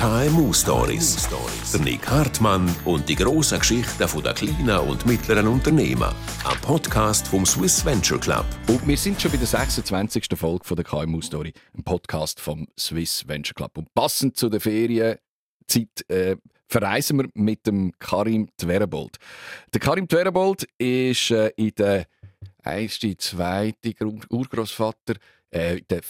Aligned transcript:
KMU 0.00 0.50
Stories. 0.54 1.28
Der 1.72 1.80
Nick 1.82 2.08
Hartmann 2.08 2.74
und 2.86 3.06
die 3.06 3.14
grossen 3.14 3.58
Geschichten 3.58 3.98
der 3.98 4.32
kleinen 4.32 4.88
und 4.88 5.04
mittleren 5.04 5.46
Unternehmen. 5.46 6.14
Ein 6.42 6.60
Podcast 6.62 7.28
vom 7.28 7.44
Swiss 7.44 7.84
Venture 7.84 8.18
Club. 8.18 8.46
Und 8.68 8.88
wir 8.88 8.96
sind 8.96 9.20
schon 9.20 9.30
bei 9.30 9.36
der 9.36 9.46
26. 9.46 10.24
Folge 10.36 10.74
der 10.74 10.84
KMU 10.84 11.20
Story, 11.20 11.52
ein 11.76 11.84
Podcast 11.84 12.40
vom 12.40 12.66
Swiss 12.78 13.28
Venture 13.28 13.52
Club. 13.52 13.76
Und 13.76 13.92
passend 13.92 14.38
zu 14.38 14.48
der 14.48 14.62
Ferienzeit 14.62 15.18
äh, 16.08 16.36
verreisen 16.66 17.18
wir 17.18 17.28
mit 17.34 17.66
dem 17.66 17.92
Karim 17.98 18.48
Twerebold. 18.56 19.18
Der 19.74 19.80
Karim 19.82 20.08
Twerebold 20.08 20.66
ist 20.78 21.30
äh, 21.30 21.52
in 21.56 21.72
der 21.76 22.06
erste, 22.64 23.14
zweite 23.18 23.94
Urgroßvater, 24.30 25.16
äh, 25.50 25.82
der 25.82 26.00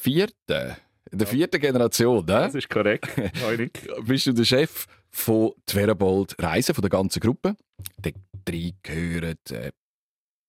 vierten 0.00 0.76
in 1.10 1.18
der 1.18 1.26
vierten 1.26 1.60
Generation, 1.60 2.24
ne? 2.24 2.24
Das 2.26 2.54
ist 2.54 2.68
korrekt. 2.68 3.08
Bist 4.06 4.26
du 4.26 4.32
der 4.32 4.44
Chef 4.44 4.86
von 5.10 5.52
Twerebold 5.66 6.34
Reisen, 6.40 6.74
von 6.74 6.82
der 6.82 6.90
ganzen 6.90 7.20
Gruppe. 7.20 7.56
Dort 8.00 8.16
drei 8.44 8.72
gehören 8.82 9.36
äh, 9.50 9.72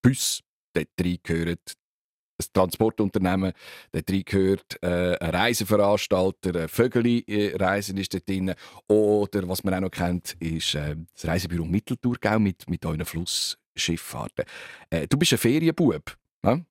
Bus, 0.01 0.41
dort 0.73 0.87
drei 0.95 1.17
gehören 1.21 1.57
ein 2.41 2.45
Transportunternehmen, 2.53 3.51
dort 3.91 4.09
drei 4.09 4.21
gehört 4.25 4.81
äh, 4.81 5.17
ein 5.17 5.29
Reiseveranstalter, 5.31 6.61
ein 6.61 6.67
Vögeli-Reisen 6.69 7.97
ist 7.97 8.13
dort 8.13 8.27
drin. 8.29 8.53
Oder 8.87 9.47
was 9.47 9.63
man 9.63 9.73
auch 9.73 9.81
noch 9.81 9.91
kennt, 9.91 10.35
ist 10.39 10.75
äh, 10.75 10.95
das 11.13 11.27
Reisebüro 11.27 11.65
Mitteltourgau 11.65 12.39
mit, 12.39 12.69
mit 12.69 12.85
euren 12.85 13.05
Flussschifffahrten. 13.05 14.45
Äh, 14.89 15.07
du 15.07 15.17
bist 15.17 15.33
ein 15.33 15.39
Ferienbub. 15.39 16.15
Ne? 16.43 16.65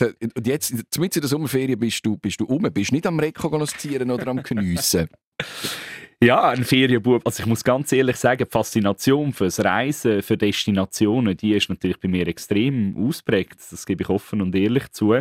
Und 0.00 0.46
jetzt, 0.46 0.74
zumindest 0.90 1.16
in 1.16 1.22
der 1.22 1.28
Sommerferien, 1.28 1.78
bist 1.78 2.04
du, 2.04 2.16
bist 2.16 2.40
du 2.40 2.44
um, 2.46 2.62
bist 2.62 2.92
nicht 2.92 3.06
am 3.06 3.18
Rekognoszieren 3.18 4.10
oder 4.10 4.26
am 4.28 4.42
Geniessen. 4.42 5.08
ja, 6.22 6.48
ein 6.48 6.64
Ferienbub. 6.64 7.22
Also 7.24 7.42
ich 7.42 7.46
muss 7.46 7.62
ganz 7.62 7.92
ehrlich 7.92 8.16
sagen, 8.16 8.44
die 8.44 8.50
Faszination 8.50 9.32
fürs 9.32 9.62
Reisen, 9.62 10.22
für 10.22 10.36
Destinationen, 10.36 11.36
die 11.36 11.54
ist 11.54 11.68
natürlich 11.68 12.00
bei 12.00 12.08
mir 12.08 12.26
extrem 12.26 12.96
ausprägt. 12.96 13.60
Das 13.70 13.86
gebe 13.86 14.02
ich 14.02 14.08
offen 14.08 14.42
und 14.42 14.54
ehrlich 14.54 14.90
zu. 14.90 15.20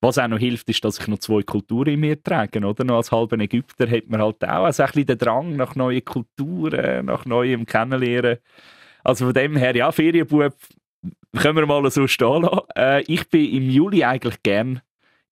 Was 0.00 0.18
auch 0.18 0.26
noch 0.26 0.38
hilft, 0.38 0.68
ist, 0.68 0.84
dass 0.84 0.98
ich 0.98 1.06
noch 1.06 1.18
zwei 1.18 1.42
Kulturen 1.42 1.94
in 1.94 2.00
mir 2.00 2.20
trage. 2.20 2.64
Oder? 2.64 2.84
Noch 2.84 2.96
als 2.96 3.12
halber 3.12 3.38
Ägypter 3.38 3.88
hat 3.88 4.08
man 4.08 4.20
halt 4.20 4.42
auch 4.44 4.64
also 4.64 4.82
ein 4.82 4.86
bisschen 4.88 5.06
den 5.06 5.18
Drang 5.18 5.56
nach 5.56 5.76
neuen 5.76 6.04
Kulturen, 6.04 7.06
nach 7.06 7.24
neuem 7.24 7.66
Kennenlernen. 7.66 8.38
Also 9.04 9.26
von 9.26 9.34
dem 9.34 9.56
her, 9.56 9.76
ja, 9.76 9.90
Ferienbub 9.92 10.54
können 11.36 11.56
wir 11.56 11.66
mal 11.66 11.90
so 11.90 12.06
stehen 12.06 12.42
lassen. 12.42 12.60
Äh, 12.76 13.02
ich 13.02 13.28
bin 13.28 13.52
im 13.52 13.70
Juli 13.70 14.04
eigentlich 14.04 14.42
gern 14.42 14.80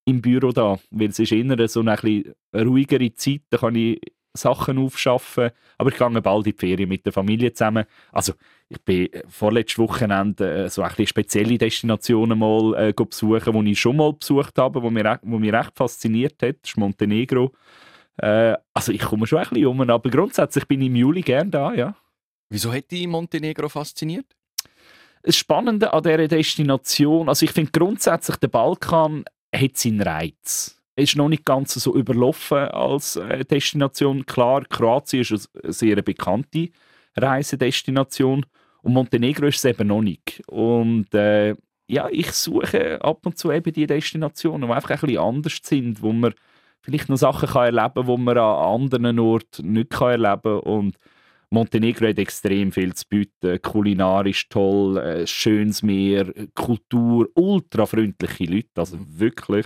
im 0.05 0.21
Büro 0.21 0.51
da, 0.51 0.79
weil 0.89 1.09
es 1.09 1.19
ist 1.19 1.31
eher 1.31 1.67
so 1.67 1.81
eine 1.81 1.93
etwas 1.93 2.33
ruhigere 2.53 3.13
Zeit, 3.13 3.41
da 3.49 3.57
kann 3.57 3.75
ich 3.75 3.99
Sachen 4.33 4.77
aufschaffen, 4.77 5.51
aber 5.77 5.89
ich 5.91 5.97
gehe 5.97 6.21
bald 6.21 6.47
in 6.47 6.53
die 6.53 6.57
Ferien 6.57 6.89
mit 6.89 7.05
der 7.05 7.13
Familie 7.13 7.53
zusammen. 7.53 7.85
Also 8.11 8.33
ich 8.69 8.81
bin 8.81 9.09
vorletztes 9.27 9.77
Wochenende 9.77 10.65
äh, 10.65 10.69
so 10.69 10.81
ein 10.81 11.07
spezielle 11.07 11.57
Destinationen 11.57 12.39
mal 12.39 12.73
äh, 12.75 12.93
besuchen, 12.93 13.65
die 13.65 13.71
ich 13.71 13.79
schon 13.79 13.97
mal 13.97 14.13
besucht 14.13 14.57
habe, 14.57 14.81
wo 14.81 14.89
mich, 14.89 15.03
wo 15.23 15.37
mich 15.37 15.51
recht 15.51 15.71
fasziniert 15.75 16.41
hat, 16.41 16.55
das 16.61 16.71
ist 16.71 16.77
Montenegro. 16.77 17.51
Äh, 18.17 18.55
also 18.73 18.91
ich 18.91 19.01
komme 19.01 19.27
schon 19.27 19.39
ein 19.39 19.49
bisschen 19.49 19.67
um, 19.67 19.81
aber 19.81 20.09
grundsätzlich 20.09 20.65
bin 20.65 20.81
ich 20.81 20.87
im 20.87 20.95
Juli 20.95 21.21
gern 21.21 21.51
da, 21.51 21.73
ja. 21.73 21.95
Wieso 22.49 22.71
hat 22.71 22.89
dich 22.91 23.07
Montenegro 23.07 23.67
fasziniert? 23.69 24.27
Das 25.23 25.35
Spannende 25.35 25.93
an 25.93 26.03
dieser 26.03 26.27
Destination, 26.27 27.29
also 27.29 27.45
ich 27.45 27.51
finde 27.51 27.71
grundsätzlich, 27.71 28.37
der 28.37 28.47
Balkan 28.47 29.25
hat 29.55 29.77
seinen 29.77 30.01
Reiz. 30.01 30.81
Er 30.95 31.03
ist 31.03 31.15
noch 31.15 31.29
nicht 31.29 31.45
ganz 31.45 31.73
so 31.73 31.95
überlaufen 31.95 32.57
als 32.57 33.15
äh, 33.15 33.45
Destination. 33.45 34.25
Klar, 34.25 34.63
Kroatien 34.65 35.21
ist 35.21 35.49
eine 35.63 35.73
sehr 35.73 36.01
bekannte 36.01 36.69
Reisedestination 37.15 38.45
und 38.81 38.93
Montenegro 38.93 39.45
ist 39.47 39.57
es 39.57 39.65
eben 39.65 39.87
noch 39.87 40.01
nicht. 40.01 40.41
Und 40.47 41.13
äh, 41.13 41.55
ja, 41.87 42.07
ich 42.09 42.31
suche 42.31 43.01
ab 43.01 43.25
und 43.25 43.37
zu 43.37 43.51
eben 43.51 43.73
die 43.73 43.87
Destinationen, 43.87 44.67
die 44.67 44.73
einfach 44.73 44.91
ein 44.91 44.99
bisschen 45.01 45.17
anders 45.17 45.59
sind, 45.63 46.01
wo 46.01 46.11
man 46.11 46.33
vielleicht 46.81 47.09
noch 47.09 47.17
Sachen 47.17 47.49
kann 47.49 47.75
erleben 47.75 47.93
kann, 47.93 48.05
die 48.07 48.17
man 48.17 48.37
an 48.37 48.81
anderen 48.81 49.19
Orten 49.19 49.73
nicht 49.73 49.91
kann 49.91 50.23
erleben 50.23 50.61
kann. 50.63 50.93
Montenegro 51.53 52.07
hat 52.07 52.17
extrem 52.17 52.71
viel 52.71 52.93
zu 52.93 53.05
bieten. 53.09 53.61
Kulinarisch 53.61 54.47
toll, 54.47 54.97
äh, 54.97 55.27
schönes 55.27 55.83
Meer, 55.83 56.33
Kultur, 56.55 57.29
ultrafreundliche 57.35 58.45
Leute, 58.45 58.69
also 58.77 58.97
wirklich. 59.07 59.65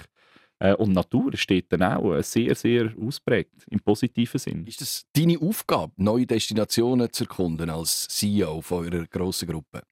Äh, 0.60 0.74
und 0.76 0.94
Natur 0.94 1.36
steht 1.36 1.72
dann 1.72 1.84
auch 1.84 2.16
äh, 2.16 2.24
sehr, 2.24 2.56
sehr 2.56 2.92
ausprägt, 3.00 3.66
im 3.70 3.80
positiven 3.80 4.40
Sinn. 4.40 4.66
Ist 4.66 4.82
das 4.82 5.06
deine 5.14 5.40
Aufgabe, 5.40 5.94
neue 5.98 6.26
Destinationen 6.26 7.12
zu 7.12 7.26
erkunden 7.26 7.70
als 7.70 8.08
CEO 8.08 8.62
von 8.62 8.86
eurer 8.86 9.06
grossen 9.06 9.50
Gruppe? 9.50 9.84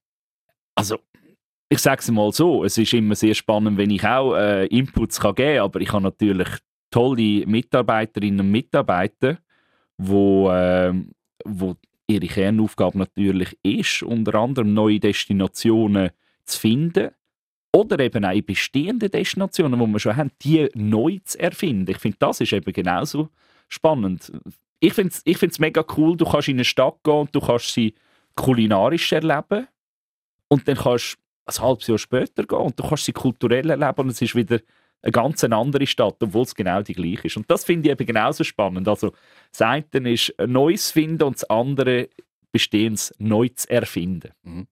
Also, 0.75 0.97
ich 1.69 1.79
sage 1.79 2.01
es 2.01 2.09
mal 2.09 2.31
so, 2.31 2.63
es 2.63 2.77
ist 2.77 2.93
immer 2.93 3.15
sehr 3.15 3.35
spannend, 3.35 3.77
wenn 3.77 3.91
ich 3.91 4.03
auch 4.03 4.35
äh, 4.35 4.65
Inputs 4.67 5.19
kann 5.19 5.35
geben 5.35 5.57
kann, 5.57 5.65
aber 5.65 5.81
ich 5.81 5.91
habe 5.91 6.03
natürlich 6.03 6.47
tolle 6.89 7.45
Mitarbeiterinnen 7.45 8.39
und 8.39 8.51
Mitarbeiter, 8.51 9.37
die 9.97 10.11
äh, 10.11 10.93
wo 11.45 11.75
ihre 12.07 12.27
Kernaufgabe 12.27 12.97
natürlich 12.97 13.57
ist, 13.63 14.03
unter 14.03 14.35
anderem 14.35 14.73
neue 14.73 14.99
Destinationen 14.99 16.11
zu 16.45 16.59
finden 16.59 17.11
oder 17.71 17.99
eben 17.99 18.23
auch 18.23 18.41
bestehende 18.41 19.09
Destinationen, 19.09 19.79
die 19.79 19.87
wir 19.87 19.99
schon 19.99 20.15
haben, 20.15 20.31
die 20.41 20.69
neu 20.75 21.19
zu 21.23 21.39
erfinden. 21.39 21.89
Ich 21.89 21.97
finde, 21.97 22.17
das 22.19 22.39
ist 22.41 22.53
eben 22.53 22.71
genauso 22.71 23.29
spannend. 23.67 24.31
Ich 24.79 24.93
finde 24.93 25.13
es 25.13 25.21
ich 25.25 25.59
mega 25.59 25.83
cool, 25.97 26.15
du 26.17 26.25
kannst 26.25 26.49
in 26.49 26.57
eine 26.57 26.65
Stadt 26.65 27.03
gehen 27.03 27.13
und 27.13 27.35
du 27.35 27.39
kannst 27.39 27.73
sie 27.73 27.95
kulinarisch 28.35 29.11
erleben 29.11 29.67
und 30.49 30.67
dann 30.67 30.75
kannst 30.75 31.15
du 31.15 31.51
ein 31.51 31.65
halbes 31.65 31.87
Jahr 31.87 31.97
später 31.97 32.43
gehen 32.43 32.59
und 32.59 32.79
du 32.79 32.83
kannst 32.87 33.05
sie 33.05 33.13
kulturell 33.13 33.69
erleben 33.69 34.01
und 34.01 34.09
es 34.09 34.21
ist 34.21 34.35
wieder 34.35 34.59
eine 35.03 35.11
ganz 35.11 35.43
andere 35.43 35.85
Stadt, 35.85 36.15
obwohl 36.21 36.43
es 36.43 36.55
genau 36.55 36.81
die 36.81 36.93
gleiche 36.93 37.27
ist. 37.27 37.37
Und 37.37 37.49
das 37.51 37.65
finde 37.65 37.89
ich 37.89 37.91
eben 37.91 38.05
genauso 38.05 38.43
spannend. 38.43 38.87
Also 38.87 39.13
das 39.51 39.61
eine 39.61 40.11
ist 40.11 40.33
ein 40.39 40.51
Neues 40.51 40.91
finden 40.91 41.23
und 41.23 41.35
das 41.35 41.43
andere 41.49 42.09
Bestehendes 42.51 43.13
neu 43.17 43.49
zu 43.49 43.69
erfinden. 43.69 44.31
Mhm. 44.43 44.67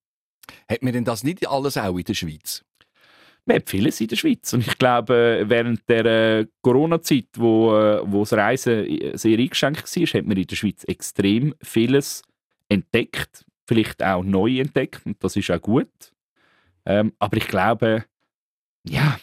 Hat 0.68 0.82
man 0.82 0.92
denn 0.92 1.04
das 1.04 1.22
nicht 1.22 1.46
alles 1.46 1.76
auch 1.76 1.96
in 1.96 2.04
der 2.04 2.14
Schweiz? 2.14 2.64
Man 3.44 3.56
hat 3.56 3.68
vieles 3.68 4.00
in 4.00 4.08
der 4.08 4.16
Schweiz. 4.16 4.52
Und 4.52 4.66
ich 4.66 4.78
glaube, 4.78 5.44
während 5.46 5.88
der 5.88 6.04
äh, 6.04 6.46
Corona-Zeit, 6.62 7.26
wo, 7.36 7.76
äh, 7.76 8.00
wo 8.04 8.20
das 8.20 8.32
Reisen 8.32 8.86
sehr 9.14 9.38
eingeschränkt 9.38 9.96
war, 9.96 10.06
hat 10.06 10.26
man 10.26 10.36
in 10.36 10.46
der 10.46 10.56
Schweiz 10.56 10.84
extrem 10.84 11.54
vieles 11.60 12.22
entdeckt. 12.68 13.44
Vielleicht 13.66 14.02
auch 14.02 14.22
neu 14.22 14.60
entdeckt. 14.60 15.04
Und 15.04 15.22
das 15.22 15.36
ist 15.36 15.50
auch 15.50 15.60
gut. 15.60 15.90
Ähm, 16.86 17.12
aber 17.18 17.36
ich 17.36 17.48
glaube, 17.48 18.04
ja, 18.84 19.18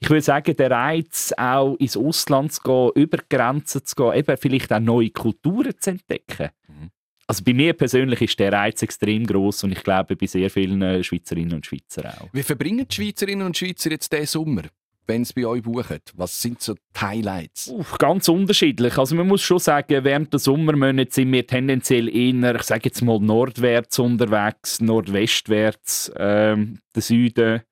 ich 0.00 0.10
würde 0.10 0.22
sagen, 0.22 0.56
der 0.56 0.70
Reiz, 0.70 1.32
auch 1.36 1.74
ins 1.76 1.96
Ausland 1.96 2.52
zu 2.52 2.62
gehen, 2.62 3.02
über 3.02 3.18
Grenzen 3.28 3.84
zu 3.84 3.96
gehen, 3.96 4.14
eben 4.14 4.36
vielleicht 4.36 4.72
auch 4.72 4.80
neue 4.80 5.10
Kulturen 5.10 5.74
zu 5.78 5.90
entdecken. 5.90 6.50
Mhm. 6.68 6.90
Also 7.26 7.44
bei 7.44 7.52
mir 7.52 7.74
persönlich 7.74 8.22
ist 8.22 8.38
der 8.38 8.52
Reiz 8.52 8.82
extrem 8.82 9.26
groß 9.26 9.64
und 9.64 9.72
ich 9.72 9.82
glaube 9.82 10.16
bei 10.16 10.26
sehr 10.26 10.48
vielen 10.48 11.04
Schweizerinnen 11.04 11.54
und 11.54 11.66
Schweizer 11.66 12.08
auch. 12.22 12.28
Wie 12.32 12.42
verbringen 12.42 12.86
die 12.88 12.94
Schweizerinnen 12.94 13.46
und 13.46 13.56
Schweizer 13.56 13.90
jetzt 13.90 14.12
diesen 14.12 14.26
Sommer? 14.26 14.62
wenn 15.08 15.24
sie 15.24 15.32
bei 15.32 15.46
euch 15.46 15.62
buchen? 15.62 16.00
Was 16.14 16.40
sind 16.40 16.62
so 16.62 16.74
die 16.74 17.00
Highlights? 17.00 17.68
Uff, 17.68 17.96
ganz 17.98 18.28
unterschiedlich. 18.28 18.96
Also 18.98 19.16
man 19.16 19.26
muss 19.26 19.42
schon 19.42 19.58
sagen, 19.58 20.04
während 20.04 20.32
der 20.32 20.38
Sommermonate 20.38 21.10
sind 21.10 21.32
wir 21.32 21.46
tendenziell 21.46 22.14
eher, 22.14 22.54
ich 22.54 22.62
sage 22.62 22.82
jetzt 22.84 23.00
mal, 23.00 23.18
nordwärts 23.18 23.98
unterwegs, 23.98 24.80
nordwestwärts, 24.80 26.12
ähm, 26.16 26.80
der 26.94 27.02
Süden 27.02 27.62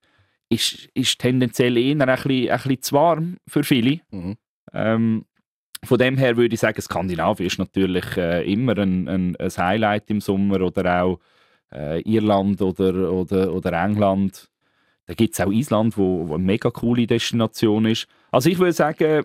ist, 0.48 0.88
ist 0.94 1.18
tendenziell 1.18 1.76
eher 1.76 1.92
ein 1.92 1.98
bisschen, 1.98 2.50
ein 2.50 2.56
bisschen 2.56 2.82
zu 2.82 2.94
warm 2.94 3.36
für 3.46 3.64
viele. 3.64 4.00
Mhm. 4.10 4.36
Ähm, 4.72 5.24
von 5.84 5.98
dem 5.98 6.16
her 6.16 6.36
würde 6.36 6.54
ich 6.54 6.60
sagen, 6.60 6.80
Skandinavien 6.80 7.46
ist 7.46 7.58
natürlich 7.58 8.16
äh, 8.16 8.50
immer 8.50 8.76
ein, 8.78 9.08
ein, 9.08 9.36
ein, 9.36 9.50
Highlight 9.56 10.10
im 10.10 10.20
Sommer 10.20 10.60
oder 10.60 11.02
auch 11.02 11.20
äh, 11.72 12.00
Irland 12.02 12.60
oder, 12.62 13.12
oder, 13.12 13.52
oder 13.52 13.72
England. 13.84 14.48
Da 15.06 15.14
gibt 15.14 15.34
es 15.34 15.40
auch 15.40 15.52
Island, 15.52 15.96
wo, 15.96 16.28
wo 16.28 16.34
eine 16.34 16.44
mega 16.44 16.70
coole 16.70 17.06
Destination 17.06 17.86
ist. 17.86 18.08
Also 18.30 18.50
ich 18.50 18.58
würde 18.58 18.72
sagen, 18.72 19.24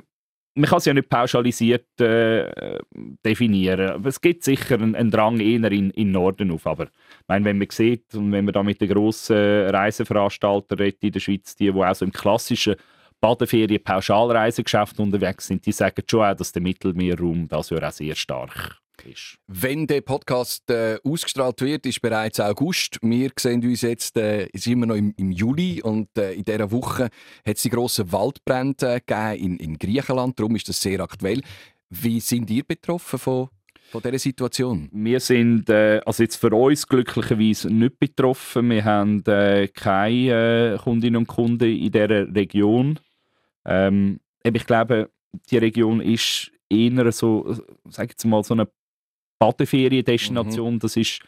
man 0.55 0.69
kann 0.69 0.79
es 0.79 0.85
ja 0.85 0.93
nicht 0.93 1.09
pauschalisiert 1.09 1.99
äh, 2.01 2.77
definieren. 3.25 4.05
Es 4.05 4.19
gibt 4.19 4.43
sicher 4.43 4.75
einen, 4.75 4.95
einen 4.95 5.11
Drang 5.11 5.39
eher 5.39 5.71
in, 5.71 5.91
in 5.91 6.11
Norden 6.11 6.51
auf. 6.51 6.67
Aber 6.67 6.87
meine, 7.27 7.45
wenn 7.45 7.57
man 7.57 7.69
sieht 7.69 8.13
und 8.15 8.31
wenn 8.31 8.45
man 8.45 8.53
da 8.53 8.63
mit 8.63 8.81
den 8.81 8.89
grossen 8.89 9.35
Reiseveranstaltern 9.35 10.91
in 10.99 11.11
der 11.11 11.19
Schweiz, 11.19 11.55
die, 11.55 11.71
die 11.71 11.79
auch 11.79 11.95
so 11.95 12.05
im 12.05 12.11
klassischen 12.11 12.75
Badeferien 13.21 13.83
Pauschalreisegeschäft 13.83 14.99
unterwegs 14.99 15.47
sind, 15.47 15.65
die 15.65 15.71
sagen 15.71 16.03
schon 16.09 16.23
auch, 16.23 16.35
dass 16.35 16.51
der 16.51 16.61
Mittelmeerraum 16.61 17.47
das 17.47 17.69
ja 17.69 17.87
auch 17.87 17.91
sehr 17.91 18.15
stark 18.15 18.81
ist. 19.05 19.37
Wenn 19.47 19.87
der 19.87 20.01
Podcast 20.01 20.69
äh, 20.69 20.97
ausgestrahlt 21.03 21.61
wird, 21.61 21.85
ist 21.85 22.01
bereits 22.01 22.39
August. 22.39 22.97
Wir 23.01 23.31
sehen 23.37 23.63
uns 23.63 23.81
jetzt 23.81 24.17
äh, 24.17 24.47
sind 24.53 24.73
immer 24.73 24.85
noch 24.87 24.95
im, 24.95 25.13
im 25.17 25.31
Juli 25.31 25.81
und 25.81 26.09
äh, 26.17 26.33
in 26.33 26.43
dieser 26.43 26.71
Woche 26.71 27.09
hat 27.45 27.55
es 27.55 27.63
die 27.63 27.69
grossen 27.69 28.11
Waldbrände 28.11 29.01
äh, 29.09 29.39
in, 29.39 29.57
in 29.57 29.77
Griechenland. 29.77 30.39
Darum 30.39 30.55
ist 30.55 30.69
das 30.69 30.81
sehr 30.81 30.99
aktuell. 30.99 31.41
Wie 31.89 32.19
sind 32.19 32.49
ihr 32.49 32.63
betroffen 32.63 33.19
von, 33.19 33.49
von 33.91 34.01
dieser 34.01 34.19
Situation? 34.19 34.89
Wir 34.93 35.19
sind 35.19 35.69
äh, 35.69 36.01
also 36.05 36.23
jetzt 36.23 36.37
für 36.37 36.53
uns 36.55 36.87
glücklicherweise 36.87 37.69
nicht 37.69 37.99
betroffen. 37.99 38.69
Wir 38.69 38.85
haben 38.85 39.23
äh, 39.25 39.67
keine 39.67 40.75
äh, 40.75 40.77
Kundinnen 40.77 41.17
und 41.17 41.27
Kunden 41.27 41.69
in 41.69 41.91
dieser 41.91 42.33
Region. 42.33 42.99
Ähm, 43.65 44.19
ich 44.43 44.65
glaube, 44.65 45.09
die 45.49 45.57
Region 45.57 46.01
ist 46.01 46.51
eher 46.69 47.11
so, 47.11 47.53
sag 47.89 48.09
jetzt 48.09 48.25
mal, 48.25 48.43
so 48.43 48.53
eine 48.53 48.67
Badeferiendestination. 49.41 50.75
Mhm. 50.75 50.79
Das 50.79 50.95
ist 50.95 51.19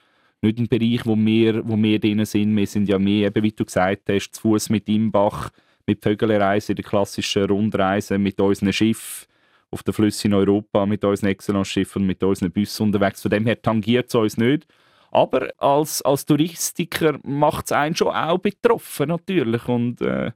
nicht 0.43 0.59
ein 0.59 0.67
Bereich, 0.67 1.05
wo 1.05 1.15
wir, 1.17 1.67
wo 1.67 1.75
wir 1.75 1.99
drin 1.99 2.23
sind. 2.25 2.55
Wir 2.55 2.67
sind 2.67 2.87
ja 2.87 2.99
mehr, 2.99 3.27
eben, 3.27 3.43
wie 3.43 3.51
du 3.51 3.65
gesagt 3.65 4.03
hast, 4.09 4.31
zu 4.33 4.41
Fuß 4.41 4.69
mit 4.69 4.87
Imbach, 4.87 5.49
mit 5.87 6.03
Vögelreise, 6.03 6.75
der 6.75 6.85
klassischen 6.85 7.45
Rundreise, 7.45 8.19
mit 8.19 8.39
unseren 8.39 8.71
Schiffen 8.71 9.27
auf 9.71 9.81
den 9.81 9.93
Flüssen 9.93 10.27
in 10.27 10.35
Europa, 10.35 10.85
mit 10.85 11.03
unseren 11.03 11.29
Excellence-Schiffen 11.29 12.03
und 12.03 12.07
mit 12.07 12.23
unseren 12.23 12.51
Bussen 12.51 12.83
unterwegs. 12.83 13.23
Von 13.23 13.31
dem 13.31 13.45
her 13.47 13.59
tangiert 13.59 14.09
es 14.09 14.15
uns 14.15 14.37
nicht. 14.37 14.67
Aber 15.09 15.49
als, 15.57 16.03
als 16.03 16.25
Touristiker 16.25 17.19
macht 17.23 17.65
es 17.65 17.71
einen 17.71 17.95
schon 17.95 18.09
auch 18.09 18.37
betroffen, 18.37 19.09
natürlich. 19.09 19.67
Und 19.67 20.01
äh, 20.01 20.31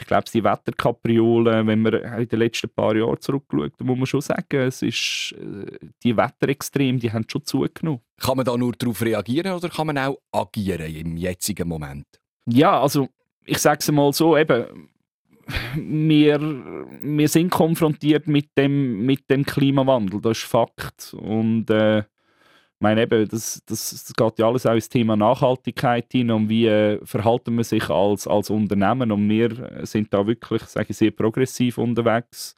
ich 0.00 0.06
glaube, 0.06 0.24
die 0.32 0.42
Wetterkapriolen, 0.42 1.66
wenn 1.66 1.82
man 1.82 1.94
in 1.94 2.28
den 2.28 2.38
letzten 2.38 2.68
paar 2.68 2.96
Jahren 2.96 3.20
zurückschaut, 3.20 3.80
muss 3.80 3.96
man 3.96 4.06
schon 4.06 4.20
sagen, 4.20 4.60
es 4.60 4.82
ist, 4.82 5.34
äh, 5.38 5.88
die 6.02 6.16
Wetterextreme, 6.16 6.98
die 6.98 7.12
haben 7.12 7.26
schon 7.28 7.44
zugenommen. 7.44 8.00
Kann 8.18 8.36
man 8.36 8.44
da 8.44 8.56
nur 8.56 8.72
darauf 8.72 9.02
reagieren 9.02 9.52
oder 9.52 9.68
kann 9.68 9.86
man 9.86 9.98
auch 9.98 10.18
agieren 10.32 10.94
im 10.94 11.16
jetzigen 11.16 11.68
Moment? 11.68 12.06
Ja, 12.46 12.80
also 12.80 13.08
ich 13.46 13.58
sage 13.58 13.78
es 13.80 13.90
mal 13.92 14.12
so, 14.12 14.36
eben, 14.36 14.88
wir, 15.76 16.40
wir 16.40 17.28
sind 17.28 17.50
konfrontiert 17.50 18.26
mit 18.26 18.56
dem, 18.56 19.04
mit 19.04 19.28
dem 19.30 19.44
Klimawandel, 19.44 20.20
das 20.20 20.38
ist 20.38 20.44
Fakt. 20.44 21.14
Und 21.14 21.70
äh, 21.70 22.04
meine, 22.84 23.02
eben, 23.02 23.26
das, 23.28 23.62
das, 23.66 23.90
das 23.90 24.12
geht 24.14 24.38
ja 24.38 24.46
alles 24.46 24.66
auch 24.66 24.74
ins 24.74 24.90
Thema 24.90 25.16
Nachhaltigkeit 25.16 26.06
hin 26.12 26.30
und 26.30 26.48
wie 26.48 26.66
äh, 26.66 27.04
verhalten 27.04 27.56
wir 27.56 27.64
sich 27.64 27.88
als, 27.88 28.28
als 28.28 28.50
Unternehmen 28.50 29.10
und 29.10 29.28
wir 29.28 29.84
sind 29.84 30.12
da 30.12 30.26
wirklich, 30.26 30.62
sage 30.62 30.88
ich, 30.90 30.96
sehr 30.96 31.10
progressiv 31.10 31.78
unterwegs. 31.78 32.54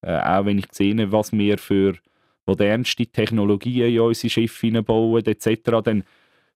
Äh, 0.00 0.18
auch 0.18 0.46
wenn 0.46 0.58
ich 0.58 0.66
sehe, 0.72 1.12
was 1.12 1.32
wir 1.32 1.58
für 1.58 1.94
modernste 2.46 3.06
Technologien 3.06 3.92
in 3.92 4.00
unsere 4.00 4.30
Schiffe 4.30 4.66
hineinbauen 4.66 5.26
etc., 5.26 5.60
dann 5.84 6.04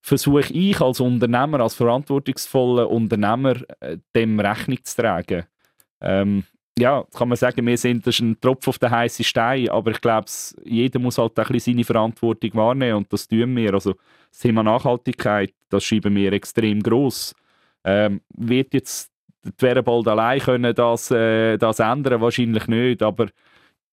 versuche 0.00 0.52
ich 0.52 0.80
als 0.80 1.00
Unternehmer, 1.00 1.60
als 1.60 1.74
verantwortungsvoller 1.74 2.90
Unternehmer, 2.90 3.56
äh, 3.80 3.98
dem 4.16 4.40
Rechnung 4.40 4.82
zu 4.82 5.02
tragen. 5.02 5.44
Ähm, 6.00 6.44
ja, 6.78 7.04
kann 7.14 7.28
man 7.28 7.36
sagen, 7.36 7.66
wir 7.66 7.76
sind 7.76 8.06
das 8.06 8.14
ist 8.14 8.20
ein 8.20 8.40
Tropf 8.40 8.66
auf 8.68 8.78
den 8.78 8.90
heißen 8.90 9.24
Stein, 9.24 9.68
aber 9.68 9.90
ich 9.90 10.00
glaube, 10.00 10.26
jeder 10.64 10.98
muss 10.98 11.18
halt 11.18 11.38
ein 11.38 11.46
bisschen 11.46 11.74
seine 11.74 11.84
Verantwortung 11.84 12.54
wahrnehmen 12.54 12.98
und 12.98 13.12
das 13.12 13.28
tun 13.28 13.54
wir. 13.56 13.74
Also 13.74 13.94
das 14.30 14.40
Thema 14.40 14.62
Nachhaltigkeit, 14.62 15.52
das 15.68 15.84
schreiben 15.84 16.14
wir 16.14 16.32
extrem 16.32 16.82
groß. 16.82 17.34
Ähm, 17.84 18.22
wird 18.34 18.72
jetzt 18.74 19.10
die 19.44 19.50
Werbald 19.58 20.08
allein 20.08 20.40
können 20.40 20.74
das, 20.74 21.10
äh, 21.10 21.58
das 21.58 21.80
ändern? 21.80 22.20
Wahrscheinlich 22.20 22.66
nicht, 22.68 23.02
aber 23.02 23.28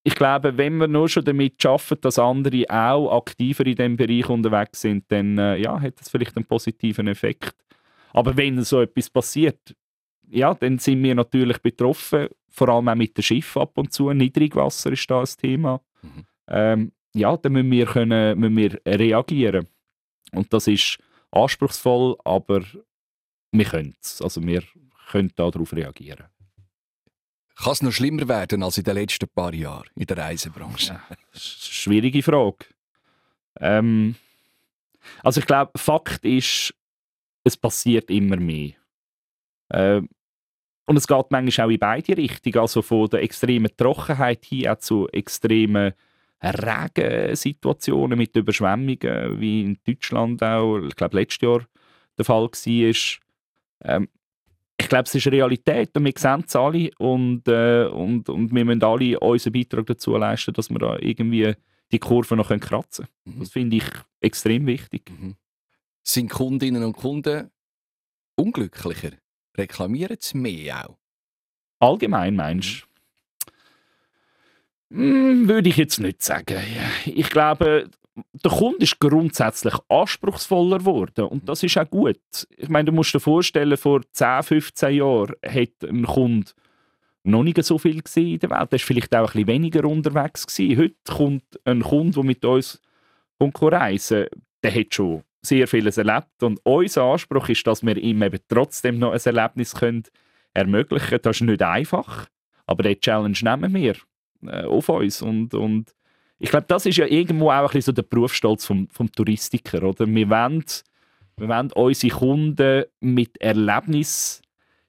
ich 0.02 0.14
glaube, 0.14 0.56
wenn 0.56 0.78
wir 0.78 0.88
nur 0.88 1.08
schon 1.08 1.24
damit 1.24 1.60
schaffen, 1.60 1.98
dass 2.00 2.18
andere 2.18 2.64
auch 2.70 3.18
aktiver 3.18 3.66
in 3.66 3.74
diesem 3.74 3.96
Bereich 3.96 4.28
unterwegs 4.30 4.80
sind, 4.80 5.04
dann 5.08 5.36
äh, 5.36 5.56
ja, 5.58 5.78
hat 5.78 6.00
das 6.00 6.08
vielleicht 6.08 6.36
einen 6.36 6.46
positiven 6.46 7.08
Effekt. 7.08 7.54
Aber 8.12 8.36
wenn 8.36 8.62
so 8.62 8.80
etwas 8.80 9.10
passiert, 9.10 9.76
ja, 10.30 10.54
dann 10.54 10.78
sind 10.78 11.02
wir 11.02 11.14
natürlich 11.14 11.58
betroffen, 11.58 12.28
vor 12.50 12.68
allem 12.68 12.88
auch 12.88 12.94
mit 12.94 13.16
dem 13.16 13.22
Schiff 13.22 13.56
ab 13.56 13.78
und 13.78 13.92
zu. 13.92 14.12
Niedrigwasser 14.12 14.92
ist 14.92 15.10
da 15.10 15.20
ein 15.20 15.26
Thema. 15.40 15.80
Mhm. 16.02 16.26
Ähm, 16.48 16.92
ja, 17.14 17.36
dann 17.36 17.52
müssen 17.52 17.70
wir, 17.70 17.86
können, 17.86 18.38
müssen 18.38 18.56
wir 18.56 18.80
reagieren. 18.86 19.66
Und 20.32 20.52
das 20.52 20.66
ist 20.66 20.98
anspruchsvoll, 21.30 22.16
aber 22.24 22.62
wir 23.52 23.64
können 23.64 23.96
es. 24.00 24.20
Also 24.22 24.42
wir 24.44 24.62
können 25.10 25.32
darauf 25.34 25.72
reagieren. 25.72 26.26
Kann 27.56 27.72
es 27.72 27.82
noch 27.82 27.92
schlimmer 27.92 28.26
werden 28.28 28.62
als 28.62 28.78
in 28.78 28.84
den 28.84 28.94
letzten 28.94 29.28
paar 29.28 29.52
Jahren 29.52 29.90
in 29.94 30.06
der 30.06 30.16
Reisebranche? 30.16 30.94
Ja, 30.94 31.16
schwierige 31.34 32.22
Frage. 32.22 32.66
Ähm, 33.58 34.14
also 35.22 35.40
ich 35.40 35.46
glaube, 35.46 35.72
Fakt 35.76 36.24
ist, 36.24 36.74
es 37.44 37.56
passiert 37.56 38.10
immer 38.10 38.36
mehr. 38.36 38.72
Ähm, 39.72 40.08
und 40.90 40.96
es 40.96 41.06
geht 41.06 41.30
manchmal 41.30 41.66
auch 41.68 41.70
in 41.70 41.78
beide 41.78 42.16
Richtungen, 42.16 42.58
also 42.58 42.82
von 42.82 43.08
der 43.08 43.22
extremen 43.22 43.70
Trockenheit 43.76 44.44
hin 44.44 44.66
auch 44.66 44.78
zu 44.78 45.06
extremen 45.10 45.92
Regensituationen 46.42 48.18
mit 48.18 48.34
Überschwemmungen, 48.34 49.40
wie 49.40 49.62
in 49.62 49.78
Deutschland 49.86 50.42
auch, 50.42 50.78
ich 50.78 50.96
glaube, 50.96 51.18
letztes 51.18 51.42
Jahr 51.42 51.64
der 52.18 52.24
Fall 52.24 52.42
war. 52.50 52.94
Ähm, 53.84 54.08
ich 54.80 54.88
glaube, 54.88 55.04
es 55.04 55.14
ist 55.14 55.28
Realität 55.28 55.96
und 55.96 56.06
wir 56.06 56.12
sehen 56.16 56.42
es 56.44 56.56
alle 56.56 56.90
und, 56.98 57.46
äh, 57.46 57.84
und, 57.84 58.28
und 58.28 58.52
wir 58.52 58.64
müssen 58.64 58.82
alle 58.82 59.20
unseren 59.20 59.52
Beitrag 59.52 59.86
dazu 59.86 60.16
leisten, 60.16 60.54
dass 60.54 60.70
wir 60.70 60.78
da 60.80 60.98
irgendwie 60.98 61.54
die 61.92 62.00
Kurve 62.00 62.34
noch 62.34 62.48
kratzen 62.48 63.06
können. 63.24 63.36
Mhm. 63.36 63.38
Das 63.38 63.50
finde 63.50 63.76
ich 63.76 63.84
extrem 64.20 64.66
wichtig. 64.66 65.08
Mhm. 65.08 65.36
Sind 66.02 66.30
Kundinnen 66.30 66.82
und 66.82 66.96
Kunden 66.96 67.48
unglücklicher? 68.34 69.12
Reklamieren 69.56 70.16
sie 70.20 70.38
mehr 70.38 70.88
auch? 70.88 70.96
Allgemein 71.78 72.36
meinst 72.36 72.86
du? 74.90 74.96
Hm, 74.96 75.48
würde 75.48 75.68
ich 75.68 75.76
jetzt 75.76 76.00
nicht 76.00 76.22
sagen. 76.22 76.60
Ich 77.06 77.30
glaube, 77.30 77.88
der 78.32 78.50
Kunde 78.50 78.84
ist 78.84 78.98
grundsätzlich 78.98 79.74
anspruchsvoller 79.88 80.78
geworden 80.78 81.26
und 81.26 81.48
das 81.48 81.62
ist 81.62 81.78
auch 81.78 81.88
gut. 81.88 82.18
Ich 82.56 82.68
meine, 82.68 82.86
du 82.86 82.92
musst 82.92 83.14
dir 83.14 83.20
vorstellen, 83.20 83.76
vor 83.76 84.00
10, 84.12 84.42
15 84.42 84.94
Jahren 84.96 85.34
hat 85.46 85.88
ein 85.88 86.04
Kunde 86.04 86.50
noch 87.22 87.42
nicht 87.42 87.62
so 87.64 87.78
viel 87.78 88.02
in 88.14 88.38
der 88.38 88.50
Welt. 88.50 88.50
Er 88.50 88.72
war 88.72 88.78
vielleicht 88.78 89.14
auch 89.14 89.20
ein 89.20 89.24
bisschen 89.26 89.46
weniger 89.46 89.84
unterwegs. 89.84 90.46
Gewesen. 90.46 90.78
Heute 90.78 90.94
kommt 91.06 91.60
ein 91.64 91.82
Kunde, 91.82 92.12
der 92.12 92.24
mit 92.24 92.44
uns 92.44 92.80
reisen 93.40 94.26
der 94.62 94.74
hat 94.74 94.94
schon 94.94 95.22
sehr 95.42 95.66
vieles 95.66 95.96
erlebt. 95.98 96.42
Und 96.42 96.60
unser 96.64 97.04
Anspruch 97.04 97.48
ist, 97.48 97.66
dass 97.66 97.82
wir 97.82 97.96
ihm 97.96 98.22
eben 98.22 98.40
trotzdem 98.48 98.98
noch 98.98 99.12
ein 99.12 99.20
Erlebnis 99.24 99.74
können 99.74 100.04
ermöglichen 100.54 101.08
können. 101.08 101.22
Das 101.22 101.36
ist 101.36 101.42
nicht 101.42 101.62
einfach, 101.62 102.28
aber 102.66 102.82
diese 102.82 103.00
Challenge 103.00 103.38
nehmen 103.42 103.74
wir 103.74 103.96
äh, 104.46 104.64
auf 104.64 104.88
uns. 104.88 105.22
Und, 105.22 105.54
und 105.54 105.94
ich 106.38 106.50
glaube, 106.50 106.66
das 106.68 106.86
ist 106.86 106.96
ja 106.96 107.06
irgendwo 107.06 107.50
auch 107.50 107.74
ein 107.74 107.80
so 107.80 107.92
der 107.92 108.02
Berufsstolz 108.02 108.66
vom, 108.66 108.88
vom 108.88 109.10
Touristiker. 109.10 109.82
Oder? 109.82 110.06
Wir, 110.06 110.28
wollen, 110.28 110.64
wir 111.36 111.48
wollen 111.48 111.72
unsere 111.72 112.14
Kunden 112.14 112.84
mit 113.00 113.40
Erlebnissen 113.40 114.42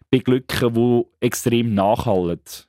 beglücken, 0.10 0.74
die 0.74 1.03
extrem 1.20 1.74
nachhalten. 1.74 2.65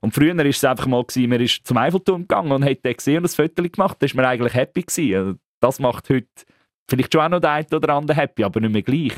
Und 0.00 0.12
früher 0.12 0.36
war 0.36 0.44
es 0.44 0.64
einfach 0.64 0.86
mal, 0.86 1.04
gewesen, 1.04 1.30
man 1.30 1.40
ist 1.40 1.64
zum 1.64 1.76
Eiffelturm 1.76 2.22
gegangen 2.22 2.50
und 2.50 2.64
hat 2.64 2.84
den 2.84 2.96
gesehen 2.96 3.18
und 3.18 3.24
ein 3.24 3.28
Foto 3.28 3.62
gemacht, 3.62 3.98
da 4.00 4.06
war 4.08 4.16
man 4.16 4.24
eigentlich 4.24 4.54
happy. 4.54 4.82
Gewesen. 4.82 5.14
Also, 5.14 5.38
das 5.60 5.78
macht 5.78 6.10
heute 6.10 6.26
Vielleicht 6.92 7.14
schon 7.14 7.22
auch 7.22 7.28
noch 7.30 7.40
der 7.40 7.52
eine 7.52 7.66
oder 7.72 7.94
andere 7.94 8.18
happy, 8.18 8.44
aber 8.44 8.60
nicht 8.60 8.70
mehr 8.70 8.82
gleich. 8.82 9.14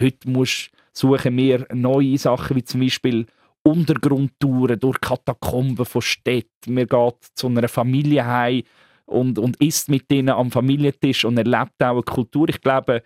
Heute 0.00 0.30
musst, 0.30 0.70
suchen 0.94 1.36
wir 1.36 1.66
neue 1.74 2.16
Sachen, 2.16 2.56
wie 2.56 2.64
zum 2.64 2.80
Beispiel 2.80 3.26
Untergrundtouren 3.62 4.80
durch 4.80 4.98
Katakomben 4.98 5.84
von 5.84 6.00
Städten. 6.00 6.72
Man 6.72 6.86
geht 6.86 7.16
zu 7.34 7.48
einer 7.48 7.68
Familie 7.68 8.24
heim 8.24 8.62
und, 9.04 9.38
und 9.38 9.56
isst 9.56 9.90
mit 9.90 10.10
denen 10.10 10.30
am 10.30 10.50
Familientisch 10.50 11.26
und 11.26 11.36
erlebt 11.36 11.82
auch 11.82 11.90
eine 11.90 12.02
Kultur. 12.02 12.48
Ich 12.48 12.62
glaube, 12.62 13.02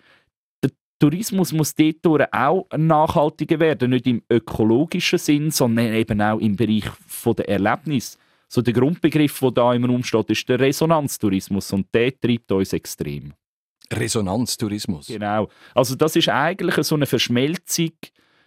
der 0.63 0.71
Tourismus 1.01 1.53
muss 1.53 1.75
dort 1.75 2.33
auch 2.33 2.69
nachhaltiger 2.77 3.59
werden, 3.59 3.91
nicht 3.91 4.07
im 4.07 4.23
ökologischen 4.31 5.19
Sinn, 5.19 5.51
sondern 5.51 5.93
eben 5.95 6.21
auch 6.21 6.39
im 6.39 6.55
Bereich 6.55 6.89
der 7.27 7.49
Erlebnis. 7.49 8.17
So 8.47 8.63
der 8.63 8.73
Grundbegriff, 8.73 9.41
der 9.41 9.51
da 9.51 9.75
im 9.75 9.85
Raum 9.85 10.05
steht, 10.05 10.31
ist 10.31 10.49
der 10.49 10.61
Resonanztourismus 10.61 11.73
und 11.73 11.93
der 11.93 12.17
treibt 12.21 12.53
uns 12.53 12.73
extrem. 12.73 13.33
Resonanztourismus. 13.93 15.07
Genau. 15.07 15.49
Also 15.75 15.95
das 15.95 16.17
ist 16.17 16.29
eigentlich 16.29 16.85
so 16.85 16.95
eine 16.95 17.07
Verschmelzung 17.07 17.93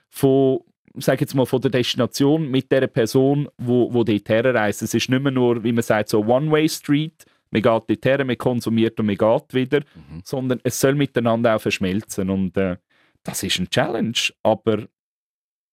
von 0.10 0.60
sage 0.98 1.22
jetzt 1.22 1.36
mal, 1.36 1.46
von 1.46 1.62
der 1.62 1.72
Destination 1.72 2.50
mit 2.50 2.72
der 2.72 2.88
Person, 2.88 3.50
wo, 3.58 3.94
wo 3.94 4.04
dort 4.04 4.30
herreist. 4.30 4.82
Es 4.82 4.94
ist 4.94 5.10
nicht 5.10 5.22
mehr 5.22 5.32
nur, 5.32 5.64
wie 5.64 5.72
man 5.72 5.84
sagt, 5.84 6.10
so 6.10 6.24
One-Way-Street, 6.26 7.26
man 7.52 7.62
geht 7.62 7.84
dort 7.90 8.06
her, 8.06 8.26
man 8.26 8.38
konsumiert 8.38 9.00
und 9.00 9.08
man 9.08 9.18
geht 9.18 9.54
wieder, 9.54 9.80
mhm. 9.80 10.22
sondern 10.24 10.60
es 10.64 10.80
soll 10.80 10.96
miteinander 10.96 11.56
auch 11.56 11.62
verschmelzen 11.62 12.30
und 12.30 12.58
äh, 12.58 12.78
das 13.24 13.44
ist 13.44 13.60
ein 13.60 13.70
Challenge, 13.70 14.14
aber 14.44 14.88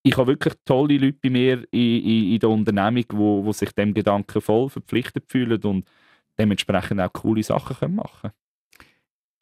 ich 0.02 0.16
habe 0.16 0.28
wirklich 0.28 0.54
tolle 0.64 0.98
Leute 0.98 1.18
bei 1.22 1.30
mir 1.30 1.64
in, 1.70 2.02
in, 2.02 2.32
in 2.32 2.38
der 2.38 2.48
Unternehmung, 2.48 3.04
wo, 3.12 3.44
wo 3.44 3.52
sich 3.52 3.70
dem 3.72 3.94
Gedanken 3.94 4.40
voll 4.40 4.68
verpflichtet 4.68 5.24
fühlen 5.28 5.62
und 5.62 5.88
dementsprechend 6.38 7.00
auch 7.00 7.12
coole 7.12 7.42
Sachen 7.42 7.94
machen 7.94 8.20
können. 8.22 8.41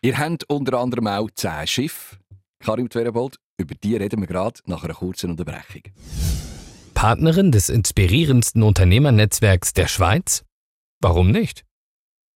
Ihr 0.02 0.18
habt 0.18 0.48
unter 0.48 0.78
anderem 0.78 1.06
auch 1.06 1.28
zehn 1.34 1.66
Schiffe. 1.66 2.16
Karim 2.58 2.88
Twerebold, 2.88 3.36
über 3.58 3.74
die 3.74 3.96
reden 3.96 4.20
wir 4.20 4.26
gerade 4.26 4.60
nach 4.66 4.84
einer 4.84 4.94
kurzen 4.94 5.32
Unterbrechung. 5.32 5.82
Partnerin 6.94 7.52
des 7.52 7.68
inspirierendsten 7.68 8.62
Unternehmernetzwerks 8.62 9.72
der 9.72 9.88
Schweiz? 9.88 10.44
Warum 11.02 11.30
nicht? 11.30 11.64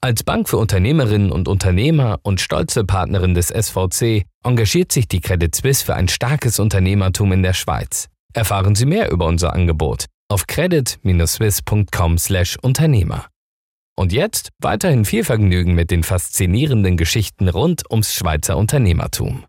Als 0.02 0.22
Bank 0.22 0.50
für 0.50 0.58
Unternehmerinnen 0.58 1.32
und 1.32 1.48
Unternehmer 1.48 2.20
und 2.22 2.42
stolze 2.42 2.84
Partnerin 2.84 3.34
des 3.34 3.48
SVC 3.48 4.26
engagiert 4.42 4.92
sich 4.92 5.08
die 5.08 5.22
Credit 5.22 5.54
Suisse 5.54 5.82
für 5.84 5.94
ein 5.94 6.08
starkes 6.08 6.58
Unternehmertum 6.58 7.32
in 7.32 7.42
der 7.42 7.54
Schweiz. 7.54 8.08
Erfahren 8.34 8.74
Sie 8.74 8.84
mehr 8.84 9.10
über 9.10 9.24
unser 9.26 9.54
Angebot 9.54 10.04
auf 10.28 10.46
credit-swiss.com/Unternehmer. 10.46 13.26
Und 13.96 14.12
jetzt 14.12 14.50
weiterhin 14.58 15.04
viel 15.04 15.22
Vergnügen 15.22 15.74
mit 15.74 15.92
den 15.92 16.02
faszinierenden 16.02 16.96
Geschichten 16.96 17.48
rund 17.48 17.88
ums 17.90 18.12
Schweizer 18.12 18.56
Unternehmertum. 18.56 19.44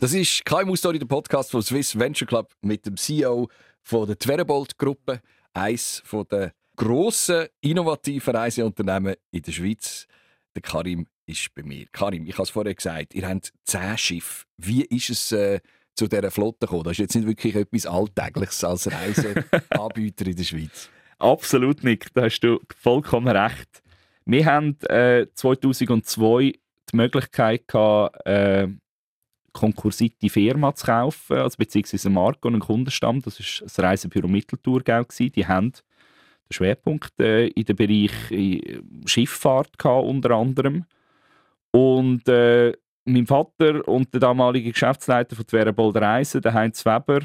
Das 0.00 0.12
ist 0.12 0.44
KMU 0.44 0.76
Story, 0.76 0.98
der 0.98 1.06
Podcast 1.06 1.50
vom 1.50 1.62
Swiss 1.62 1.98
Venture 1.98 2.28
Club 2.28 2.52
mit 2.60 2.84
dem 2.84 2.96
CEO 2.98 3.48
von 3.82 4.06
der 4.06 4.18
Twerebold 4.18 4.76
Gruppe, 4.76 5.22
eines 5.54 6.02
der 6.30 6.52
grossen 6.76 7.46
innovativen 7.62 8.36
Reiseunternehmen 8.36 9.14
in 9.30 9.42
der 9.42 9.52
Schweiz. 9.52 10.06
Der 10.54 10.62
Karim 10.62 11.06
ist 11.24 11.48
bei 11.54 11.62
mir. 11.62 11.86
Karim, 11.92 12.26
ich 12.26 12.34
habe 12.34 12.42
es 12.42 12.50
vorher 12.50 12.74
gesagt, 12.74 13.14
ihr 13.14 13.26
habt 13.26 13.52
zehn 13.64 13.96
Schiffe. 13.96 14.44
Wie 14.58 14.84
ist 14.84 15.10
es 15.10 15.32
äh, 15.32 15.60
zu 15.98 16.06
dieser 16.06 16.30
Flotte 16.30 16.66
gekommen? 16.66 16.84
Das 16.84 16.92
ist 16.92 16.98
jetzt 16.98 17.14
nicht 17.16 17.26
wirklich 17.26 17.54
etwas 17.54 17.86
Alltägliches 17.86 18.64
als 18.64 18.90
Reiseanbieter 18.90 20.26
in 20.26 20.36
der 20.36 20.44
Schweiz. 20.44 20.90
Absolut 21.18 21.82
nicht, 21.82 22.10
da 22.14 22.22
hast 22.22 22.40
du 22.40 22.60
vollkommen 22.76 23.36
recht. 23.36 23.82
Wir 24.24 24.46
haben 24.46 24.78
äh, 24.88 25.26
2002 25.34 26.52
die 26.92 26.96
Möglichkeit 26.96 27.66
gehabt, 27.66 28.24
äh, 28.26 28.68
konkursierte 29.52 30.28
Firma 30.28 30.74
zu 30.74 30.86
kaufen, 30.86 31.38
also 31.38 31.56
beziehungsweise 31.56 32.08
eine 32.08 32.14
Marke 32.14 32.46
und 32.46 32.54
einen 32.54 32.62
Kundenstamm. 32.62 33.20
Das 33.22 33.40
war 33.40 33.64
das 33.66 33.78
Reisebüro 33.78 34.28
Mitteltour. 34.28 34.82
Die 34.82 34.92
haben 35.46 35.72
den 35.72 36.52
Schwerpunkt 36.52 37.18
äh, 37.18 37.48
in 37.48 37.64
dem 37.64 37.76
Bereich 37.76 38.30
äh, 38.30 38.80
Schifffahrt 39.06 39.76
gehabt, 39.78 40.06
unter 40.06 40.30
anderem. 40.30 40.84
Und 41.72 42.28
äh, 42.28 42.74
mein 43.12 43.26
Vater 43.26 43.86
und 43.88 44.12
der 44.12 44.20
damalige 44.20 44.72
Geschäftsleiter 44.72 45.36
von 45.36 45.46
Twerebold 45.46 45.96
Reisen, 45.96 46.42
der 46.42 46.54
Heinz 46.54 46.84
Weber, 46.84 47.20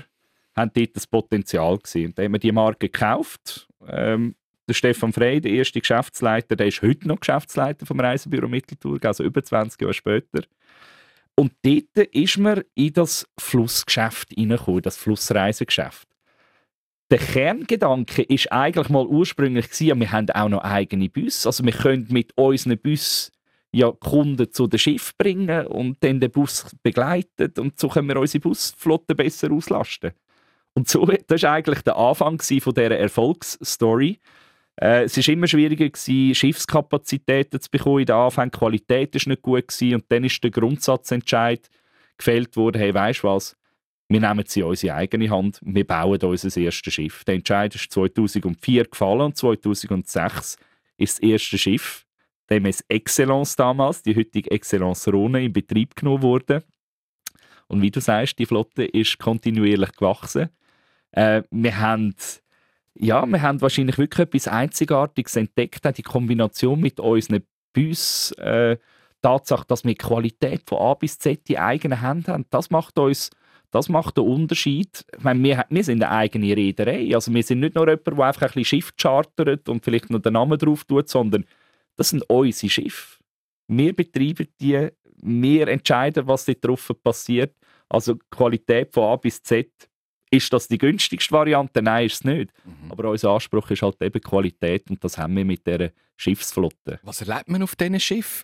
haben 0.56 0.72
dort 0.74 0.96
das 0.96 1.08
Potenzial 1.08 1.78
gesehen. 1.78 2.14
Da 2.16 2.24
haben 2.24 2.34
wir 2.34 2.40
die 2.40 2.52
Marke 2.52 2.90
gekauft. 2.90 3.68
Ähm, 3.88 4.36
der 4.68 4.74
Stefan 4.74 5.12
Frey, 5.12 5.42
der 5.42 5.52
erste 5.52 5.80
Geschäftsleiter, 5.82 6.56
der 6.56 6.68
ist 6.68 6.82
heute 6.82 7.08
noch 7.08 7.20
Geschäftsleiter 7.20 7.86
vom 7.86 8.00
Reisebüro 8.00 8.48
Mitteltour, 8.48 9.00
also 9.04 9.24
über 9.24 9.44
20 9.44 9.82
Jahre 9.82 9.94
später. 9.94 10.44
Und 11.36 11.52
dort 11.64 12.08
ist 12.14 12.38
man 12.38 12.64
in 12.76 12.94
das 12.94 13.28
Flussgeschäft 13.40 14.30
hineingekommen, 14.30 14.84
das 14.84 14.98
Flussreisegeschäft. 14.98 16.08
Der 17.12 17.20
Kerngedanke 17.20 18.24
ist 18.24 18.52
eigentlich 18.52 18.90
mal 18.90 19.06
ursprünglich 19.06 19.70
gewesen, 19.70 20.00
wir 20.00 20.12
haben 20.12 20.30
auch 20.30 20.50
noch 20.50 20.64
eigene 20.64 21.10
Bus. 21.10 21.46
Also 21.46 21.64
wir 21.66 21.74
können 21.74 22.08
mit 22.10 22.36
unseren 22.38 22.78
Bus 22.78 23.32
ja 23.74 23.92
Kunden 23.92 24.52
zu 24.52 24.68
dem 24.68 24.78
Schiff 24.78 25.18
bringen 25.18 25.68
und 25.68 25.98
dann 26.02 26.20
den 26.20 26.32
Bus 26.32 26.66
begleiten 26.84 27.52
und 27.60 27.80
so 27.80 27.90
können 27.90 28.08
wir 28.08 28.20
unsere 28.20 28.42
Busflotte 28.42 29.16
besser 29.16 29.52
auslasten. 29.52 30.12
Und 30.74 30.88
so, 30.88 31.06
das 31.06 31.44
war 31.44 31.52
eigentlich 31.52 31.82
der 31.82 31.98
Anfang 31.98 32.40
von 32.40 32.74
dieser 32.74 32.98
Erfolgsstory. 32.98 34.20
Äh, 34.76 35.04
es 35.04 35.18
war 35.18 35.34
immer 35.34 35.48
schwieriger, 35.48 35.88
gewesen, 35.88 36.34
Schiffskapazitäten 36.34 37.62
zu 37.62 37.70
bekommen. 37.70 38.00
In 38.00 38.06
der 38.08 38.16
Anfang 38.16 38.50
die 38.50 38.58
Qualität 38.58 39.14
war 39.14 39.22
nicht 39.30 39.42
gut. 39.42 39.68
Gewesen. 39.68 39.96
Und 39.96 40.06
dann 40.10 40.24
ist 40.24 40.44
der 40.44 40.50
Grundsatzentscheid 40.50 41.70
gefällt 42.18 42.56
worden, 42.56 42.80
hey, 42.80 42.94
weißt 42.94 43.22
du 43.22 43.28
was, 43.28 43.56
wir 44.10 44.20
nehmen 44.20 44.46
sie 44.48 44.62
in 44.62 44.68
unsere 44.68 44.96
eigene 44.96 45.30
Hand, 45.30 45.60
wir 45.64 45.86
bauen 45.86 46.20
unser 46.22 46.62
erstes 46.62 46.94
Schiff. 46.94 47.24
Der 47.24 47.36
Entscheid 47.36 47.74
ist 47.74 47.92
2004 47.92 48.86
gefallen 48.86 49.22
und 49.22 49.38
2006 49.38 50.58
ist 50.98 51.18
das 51.18 51.20
erste 51.20 51.58
Schiff, 51.58 52.06
der 52.50 52.58
MS 52.58 52.84
Excellence 52.88 53.56
damals, 53.56 54.02
die 54.04 54.16
heutige 54.16 54.52
Excellence 54.52 55.08
Rhone, 55.08 55.44
in 55.44 55.54
Betrieb 55.54 55.96
genommen 55.96 56.24
wurde. 56.24 56.64
Und 57.68 57.82
wie 57.82 57.92
du 57.92 58.02
sagst, 58.02 58.38
die 58.40 58.46
Flotte 58.46 58.84
ist 58.84 59.18
kontinuierlich 59.18 59.92
gewachsen. 59.94 60.50
Äh, 61.12 61.44
wir 61.52 61.80
haben 61.80 62.14
ja, 62.96 63.26
wir 63.26 63.42
haben 63.42 63.62
wahrscheinlich 63.62 63.98
wirklich 63.98 64.28
etwas 64.28 64.48
Einzigartiges 64.48 65.36
entdeckt, 65.36 65.98
die 65.98 66.04
Kombination 66.04 66.80
mit 66.80 67.00
unseren 67.00 67.44
Bus, 67.74 68.32
äh, 68.34 68.78
Tatsache, 69.22 69.66
dass 69.68 69.84
wir 69.84 69.96
Qualität 69.96 70.62
von 70.68 70.80
A 70.80 70.94
bis 70.94 71.18
Z 71.18 71.50
in 71.50 71.58
eigenen 71.58 72.02
Händen 72.02 72.28
haben, 72.28 72.46
das 72.50 72.70
macht 72.70 73.00
uns 73.00 73.32
das 73.74 73.90
macht 73.90 74.18
den 74.18 74.26
Unterschied. 74.26 75.04
Ich 75.18 75.24
meine, 75.24 75.44
wir, 75.44 75.66
wir 75.68 75.84
sind 75.84 76.04
eine 76.04 76.16
eigene 76.16 76.56
Reederei. 76.56 77.10
Also 77.16 77.34
wir 77.34 77.42
sind 77.42 77.60
nicht 77.60 77.74
nur 77.74 77.90
jemand, 77.90 78.06
der 78.06 78.20
einfach 78.20 78.44
ein 78.44 78.48
bisschen 78.50 78.66
Schiff 78.66 78.94
chartert 78.96 79.68
und 79.68 79.84
vielleicht 79.84 80.12
noch 80.12 80.20
den 80.20 80.34
Namen 80.34 80.60
drauf 80.60 80.84
tut, 80.84 81.10
sondern 81.10 81.44
das 81.96 82.10
sind 82.10 82.24
unsere 82.30 82.70
Schiffe. 82.70 83.24
Wir 83.68 83.94
betreiben 83.94 84.48
die, 84.60 84.90
wir 85.22 85.68
entscheiden, 85.68 86.28
was 86.28 86.46
dort 86.46 86.66
drauf 86.66 86.92
passiert. 87.04 87.56
Also 87.90 88.18
Qualität 88.30 88.94
von 88.94 89.04
A 89.04 89.16
bis 89.16 89.42
Z 89.42 89.70
ist 90.34 90.52
das 90.52 90.68
die 90.68 90.80
günstigste 90.80 91.32
Variante? 91.32 91.82
Nein, 91.82 92.08
ist 92.08 92.16
es 92.16 92.24
nicht. 92.24 92.52
Mhm. 92.66 92.92
Aber 92.92 93.10
unser 93.12 93.30
Anspruch 93.30 93.70
ist 93.70 93.84
halt 93.84 94.02
eben 94.02 94.20
Qualität 94.20 94.90
und 94.90 95.04
das 95.04 95.18
haben 95.18 95.36
wir 95.36 95.46
mit 95.46 95.66
dieser 95.66 95.92
Schiffsflotte. 96.18 97.00
Was 97.04 97.22
erlebt 97.22 97.50
man 97.50 97.62
auf 97.62 97.76
diesen 97.76 98.00
Schiffen? 98.00 98.44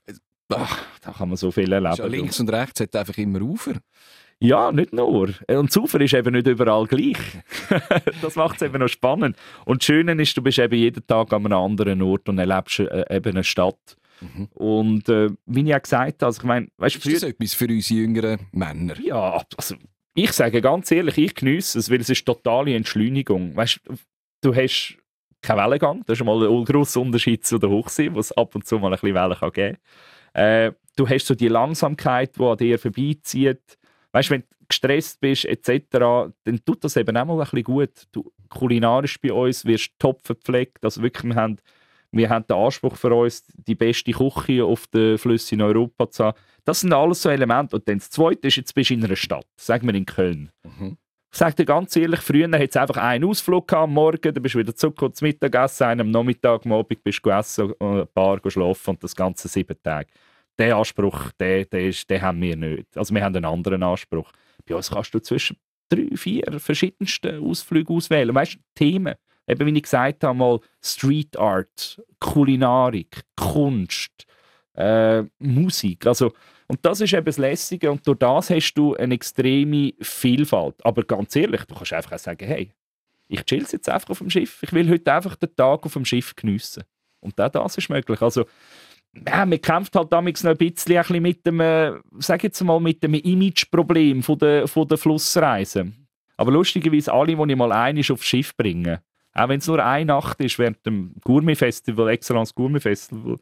Ach, 0.49 0.85
da 1.01 1.11
kann 1.11 1.29
man 1.29 1.37
so 1.37 1.51
viel 1.51 1.71
erleben. 1.71 1.95
Ja 1.95 2.05
links 2.05 2.39
und 2.39 2.51
rechts 2.51 2.79
hat 2.79 2.95
einfach 2.95 3.17
immer 3.17 3.41
Ufer. 3.41 3.73
Ja, 4.41 4.71
nicht 4.71 4.93
nur. 4.93 5.33
Und 5.47 5.69
das 5.69 5.77
Ufer 5.77 5.99
ist 5.99 6.13
eben 6.13 6.33
nicht 6.33 6.47
überall 6.47 6.85
gleich. 6.85 7.17
das 8.21 8.35
macht 8.35 8.55
es 8.55 8.61
eben 8.61 8.79
noch 8.79 8.87
spannend. 8.87 9.35
Und 9.65 9.81
das 9.81 9.85
Schöne 9.85 10.21
ist, 10.21 10.37
du 10.37 10.41
bist 10.41 10.59
eben 10.59 10.75
jeden 10.75 11.05
Tag 11.05 11.33
an 11.33 11.45
einem 11.45 11.57
anderen 11.57 12.01
Ort 12.01 12.29
und 12.29 12.39
erlebst 12.39 12.79
äh, 12.79 13.05
eben 13.09 13.31
eine 13.31 13.43
Stadt. 13.43 13.97
Mhm. 14.21 14.47
Und 14.53 15.09
äh, 15.09 15.29
wie 15.45 15.67
ich 15.67 15.75
auch 15.75 15.81
gesagt 15.81 16.21
habe, 16.21 16.25
also 16.25 16.41
ich 16.41 16.47
meine, 16.47 16.67
weißt, 16.77 16.95
ist 17.05 17.23
das 17.23 17.23
etwas 17.23 17.53
für 17.53 17.67
uns 17.67 17.89
jüngeren 17.89 18.39
Männer? 18.51 18.95
Ja, 19.01 19.43
also 19.57 19.75
ich 20.13 20.31
sage 20.31 20.61
ganz 20.61 20.89
ehrlich, 20.91 21.17
ich 21.17 21.35
genieße 21.35 21.79
es, 21.79 21.89
weil 21.89 22.01
es 22.01 22.09
ist 22.09 22.25
totale 22.25 22.75
Entschleunigung. 22.75 23.55
Weißt, 23.55 23.79
du 24.41 24.55
hast 24.55 24.97
keinen 25.41 25.57
Wellengang, 25.57 26.03
das 26.05 26.19
ist 26.19 26.25
mal 26.25 26.45
ein 26.45 26.65
grosser 26.65 27.01
Unterschied 27.01 27.45
zu 27.45 27.57
der 27.57 27.69
Hochsee, 27.69 28.13
wo 28.13 28.19
es 28.19 28.31
ab 28.33 28.55
und 28.55 28.65
zu 28.65 28.79
mal 28.79 28.87
ein 28.87 28.91
bisschen 28.99 29.15
Wellen 29.15 29.37
kann 29.37 29.51
geben 29.51 29.77
kann. 30.33 30.43
Äh, 30.43 30.71
du 30.95 31.07
hast 31.07 31.25
so 31.25 31.35
die 31.35 31.47
Langsamkeit, 31.47 32.37
die 32.37 32.43
an 32.43 32.57
dir 32.57 32.79
vorbeizieht. 32.79 33.78
Weißt, 34.11 34.29
wenn 34.31 34.41
du 34.41 34.47
gestresst 34.67 35.19
bist 35.21 35.45
etc., 35.45 36.31
dann 36.43 36.65
tut 36.65 36.83
das 36.83 36.97
eben 36.97 37.15
auch 37.17 37.25
mal 37.25 37.33
ein 37.33 37.39
bisschen 37.39 37.63
gut. 37.63 38.07
Du, 38.11 38.31
kulinarisch 38.49 39.19
bei 39.21 39.31
uns 39.31 39.65
wirst 39.65 39.91
top 39.99 40.21
verpflegt, 40.23 40.83
also 40.83 41.01
wirklich, 41.01 41.23
wir 41.25 41.35
haben 41.35 41.57
wir 42.11 42.29
haben 42.29 42.45
den 42.47 42.57
Anspruch 42.57 42.95
für 42.95 43.13
uns, 43.13 43.45
die 43.53 43.75
beste 43.75 44.11
Küche 44.11 44.63
auf 44.63 44.87
den 44.87 45.17
Flüssen 45.17 45.59
in 45.59 45.61
Europa 45.61 46.09
zu 46.09 46.25
haben. 46.25 46.37
Das 46.65 46.81
sind 46.81 46.93
alles 46.93 47.21
so 47.21 47.29
Elemente. 47.29 47.75
Und 47.75 47.87
dann 47.87 47.99
das 47.99 48.09
Zweite 48.09 48.47
ist, 48.47 48.55
jetzt 48.55 48.73
bist 48.73 48.89
du 48.89 48.95
in 48.95 49.03
einer 49.03 49.15
Stadt, 49.15 49.45
sagen 49.55 49.87
wir 49.87 49.93
in 49.93 50.05
Köln. 50.05 50.51
Mhm. 50.63 50.97
Ich 51.31 51.37
sage 51.37 51.55
dir 51.55 51.65
ganz 51.65 51.95
ehrlich, 51.95 52.21
früher 52.21 52.49
hat 52.51 52.69
es 52.69 52.75
einfach 52.75 52.97
einen 52.97 53.25
Ausflug 53.25 53.71
am 53.73 53.93
Morgen, 53.93 54.33
dann 54.33 54.41
bist 54.41 54.55
du 54.55 54.59
wieder 54.59 54.75
zurück 54.75 55.15
zum 55.15 55.27
Mittagessen, 55.27 55.83
einen 55.83 56.01
am 56.01 56.11
Nachmittag, 56.11 56.65
am 56.65 56.71
Abend 56.71 57.03
bist 57.03 57.19
du 57.19 57.29
gegessen, 57.29 57.73
ein 57.79 58.07
paar 58.15 58.39
schlafen 58.47 58.89
und 58.91 59.03
das 59.03 59.15
ganze 59.15 59.47
sieben 59.47 59.77
Tage. 59.83 60.09
Den 60.59 60.73
Anspruch, 60.73 61.31
den, 61.39 61.67
den, 61.69 61.89
ist, 61.89 62.09
den 62.09 62.21
haben 62.21 62.41
wir 62.41 62.55
nicht. 62.55 62.97
Also 62.97 63.15
wir 63.15 63.23
haben 63.23 63.35
einen 63.35 63.45
anderen 63.45 63.81
Anspruch. 63.81 64.31
Bei 64.67 64.75
uns 64.75 64.91
kannst 64.91 65.13
du 65.13 65.19
zwischen 65.19 65.57
drei, 65.87 66.09
vier 66.15 66.59
verschiedensten 66.59 67.41
Ausflügen 67.41 67.95
auswählen. 67.95 68.35
Weißt 68.35 68.55
du, 68.55 68.59
Themen 68.75 69.15
eben 69.49 69.65
wie 69.65 69.77
ich 69.77 69.83
gesagt 69.83 70.23
habe, 70.23 70.37
mal 70.37 70.59
Street 70.81 71.37
Art, 71.37 72.01
Kulinarik, 72.19 73.21
Kunst, 73.35 74.25
äh, 74.75 75.23
Musik. 75.39 76.05
Also, 76.05 76.33
und 76.67 76.79
das 76.83 77.01
ist 77.01 77.13
eben 77.13 77.25
das 77.25 77.37
Lässige 77.37 77.91
und 77.91 78.05
durch 78.05 78.19
das 78.19 78.51
hast 78.51 78.73
du 78.75 78.95
eine 78.95 79.15
extreme 79.15 79.93
Vielfalt. 79.99 80.75
Aber 80.85 81.03
ganz 81.03 81.35
ehrlich, 81.35 81.63
du 81.65 81.73
kannst 81.73 81.93
einfach 81.93 82.13
auch 82.13 82.19
sagen, 82.19 82.45
hey, 82.45 82.71
ich 83.27 83.43
chill 83.45 83.65
jetzt 83.69 83.89
einfach 83.89 84.11
auf 84.11 84.19
dem 84.19 84.29
Schiff. 84.29 84.61
Ich 84.61 84.71
will 84.71 84.89
heute 84.89 85.11
einfach 85.11 85.35
den 85.35 85.55
Tag 85.55 85.85
auf 85.85 85.93
dem 85.93 86.05
Schiff 86.05 86.35
geniessen. 86.35 86.83
Und 87.19 87.39
auch 87.41 87.49
das 87.49 87.77
ist 87.77 87.89
möglich. 87.89 88.21
Also, 88.21 88.45
ja, 89.13 89.45
man 89.45 89.61
kämpft 89.61 89.95
halt 89.95 90.11
damals 90.11 90.43
noch 90.43 90.51
ein 90.51 90.57
bisschen, 90.57 90.97
ein 90.97 91.01
bisschen 91.01 91.21
mit 91.21 91.45
dem, 91.45 91.59
äh, 91.59 91.93
sag 92.19 92.43
jetzt 92.43 92.61
mal, 92.63 92.79
mit 92.79 93.03
dem 93.03 93.15
Imageproblem 93.15 94.23
von 94.23 94.37
der, 94.37 94.67
von 94.67 94.87
der 94.87 94.97
Flussreise. 94.97 95.91
Aber 96.37 96.51
lustigerweise, 96.51 97.11
alle, 97.11 97.35
die 97.35 97.51
ich 97.51 97.57
mal 97.57 97.71
einig 97.71 98.11
aufs 98.11 98.25
Schiff 98.25 98.55
bringe, 98.55 99.01
auch 99.33 99.49
wenn 99.49 99.59
es 99.59 99.67
nur 99.67 99.83
eine 99.83 100.05
Nacht 100.05 100.39
ist 100.41 100.57
während 100.57 100.85
dem 100.85 101.13
Gourmet-Festival, 101.23 102.09
Excellence 102.09 102.53
Gourmet-Festival, 102.53 103.37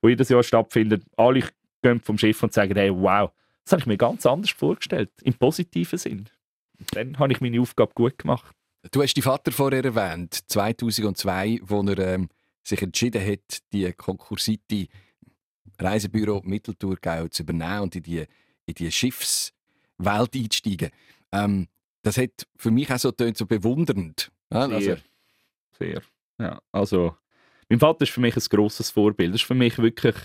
wo 0.00 0.08
jedes 0.08 0.28
Jahr 0.28 0.42
stattfindet, 0.42 1.02
alle 1.16 1.44
gehen 1.82 2.00
vom 2.00 2.18
Schiff 2.18 2.42
und 2.42 2.52
sagen, 2.52 2.74
hey, 2.74 2.92
wow, 2.94 3.30
das 3.64 3.72
habe 3.72 3.80
ich 3.80 3.86
mir 3.86 3.96
ganz 3.96 4.26
anders 4.26 4.50
vorgestellt, 4.50 5.10
im 5.22 5.34
positiven 5.34 5.98
Sinn. 5.98 6.28
Und 6.78 6.96
dann 6.96 7.18
habe 7.18 7.32
ich 7.32 7.40
meine 7.40 7.60
Aufgabe 7.60 7.92
gut 7.94 8.18
gemacht. 8.18 8.54
Du 8.90 9.02
hast 9.02 9.14
die 9.14 9.22
Vater 9.22 9.52
vorher 9.52 9.84
erwähnt, 9.84 10.34
2002, 10.48 11.60
wo 11.62 11.82
er 11.82 11.98
ähm, 11.98 12.28
sich 12.64 12.82
entschieden 12.82 13.24
hat, 13.24 13.62
die 13.72 13.92
konkursierte 13.92 14.88
Reisebüro 15.78 16.42
Mitteltour 16.44 16.98
zu 17.30 17.42
übernehmen 17.42 17.80
und 17.80 17.96
in 17.96 18.02
die, 18.02 18.24
in 18.66 18.74
die 18.74 18.90
Schiffswelt 18.90 20.34
einzusteigen. 20.34 20.90
Ähm, 21.32 21.68
das 22.02 22.18
hat 22.18 22.46
für 22.56 22.70
mich 22.70 22.90
auch 22.90 22.98
so, 22.98 23.12
so 23.34 23.46
bewundernd. 23.46 24.30
Ja, 24.52 24.60
also, 24.60 24.96
fair. 25.72 26.02
Ja, 26.38 26.60
also, 26.72 27.16
mein 27.68 27.78
Vater 27.78 28.02
ist 28.02 28.12
für 28.12 28.20
mich 28.20 28.36
ein 28.36 28.42
grosses 28.50 28.90
Vorbild. 28.90 29.32
Das 29.32 29.40
ist 29.40 29.46
für 29.46 29.54
mich 29.54 29.78
wirklich 29.78 30.16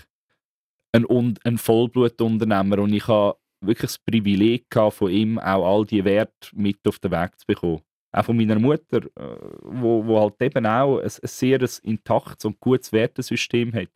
ein, 0.92 1.36
ein 1.44 1.58
Vollblutunternehmer 1.58 2.78
und 2.80 2.92
ich 2.92 3.06
habe 3.06 3.38
wirklich 3.60 3.90
das 3.90 3.98
Privileg 3.98 4.70
gehabt, 4.70 4.94
von 4.94 5.10
ihm 5.10 5.38
auch 5.38 5.66
all 5.66 5.84
die 5.84 6.04
Werte 6.04 6.48
mit 6.52 6.78
auf 6.86 6.98
den 6.98 7.10
Weg 7.10 7.38
zu 7.38 7.46
bekommen. 7.46 7.82
Auch 8.12 8.24
von 8.24 8.36
meiner 8.36 8.58
Mutter, 8.58 9.04
äh, 9.04 9.36
wo, 9.62 10.04
wo 10.06 10.20
halt 10.20 10.40
eben 10.40 10.66
auch 10.66 10.98
ein, 10.98 11.04
ein 11.04 11.10
sehr 11.24 11.68
intaktes 11.82 12.44
und 12.44 12.58
gutes 12.60 12.92
Wertesystem 12.92 13.72
hat. 13.74 13.88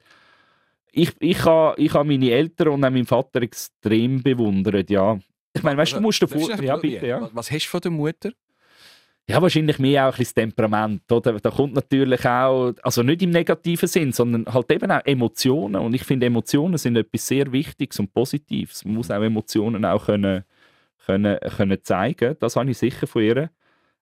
Ich, 0.92 1.12
ich 1.20 1.44
habe 1.44 1.80
ich 1.80 1.94
ha 1.94 2.04
meine 2.04 2.30
Eltern 2.30 2.68
und 2.68 2.84
auch 2.84 2.90
meinen 2.90 3.06
Vater 3.06 3.42
extrem 3.42 4.22
bewundert, 4.22 4.90
ja. 4.90 5.18
Ich 5.54 5.62
meine, 5.62 5.78
weißt 5.78 5.92
du, 5.92 5.96
du 5.96 6.02
musst 6.02 6.22
davor... 6.22 6.62
Ja, 6.62 6.76
bitte, 6.76 7.06
ja. 7.06 7.30
Was 7.32 7.50
hast 7.50 7.64
du 7.64 7.70
von 7.70 7.80
der 7.80 7.90
Mutter? 7.90 8.32
Ja, 9.28 9.40
wahrscheinlich 9.40 9.78
mehr 9.78 10.04
auch 10.04 10.12
ein 10.12 10.18
bisschen 10.18 10.24
das 10.24 10.34
Temperament. 10.34 11.10
Oder? 11.10 11.38
Da 11.38 11.50
kommt 11.50 11.74
natürlich 11.74 12.26
auch, 12.26 12.72
also 12.82 13.02
nicht 13.02 13.22
im 13.22 13.30
negativen 13.30 13.88
Sinn, 13.88 14.12
sondern 14.12 14.46
halt 14.46 14.70
eben 14.72 14.90
auch 14.90 15.04
Emotionen. 15.04 15.76
Und 15.76 15.94
ich 15.94 16.04
finde, 16.04 16.26
Emotionen 16.26 16.76
sind 16.76 16.96
etwas 16.96 17.26
sehr 17.26 17.50
Wichtiges 17.52 17.98
und 18.00 18.12
Positives. 18.12 18.84
Man 18.84 18.94
muss 18.94 19.10
auch 19.10 19.22
Emotionen 19.22 19.84
auch 19.84 20.06
können, 20.06 20.44
können, 21.06 21.38
können 21.56 21.78
zeigen. 21.82 22.36
Das 22.40 22.56
habe 22.56 22.70
ich 22.70 22.78
sicher 22.78 23.06
von 23.06 23.22
ihr. 23.22 23.50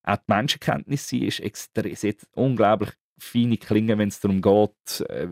Auch 0.03 0.17
die 0.17 0.33
Menschenkenntnis 0.33 1.09
sie 1.09 1.27
ist 1.27 1.41
extrem, 1.41 1.95
sie 1.95 2.09
hat 2.11 2.27
unglaublich 2.35 2.91
feine 3.19 3.59
Klingen, 3.59 3.99
wenn 3.99 4.09
es 4.09 4.21
darum 4.21 4.41
geht, 4.41 5.01
äh, 5.11 5.29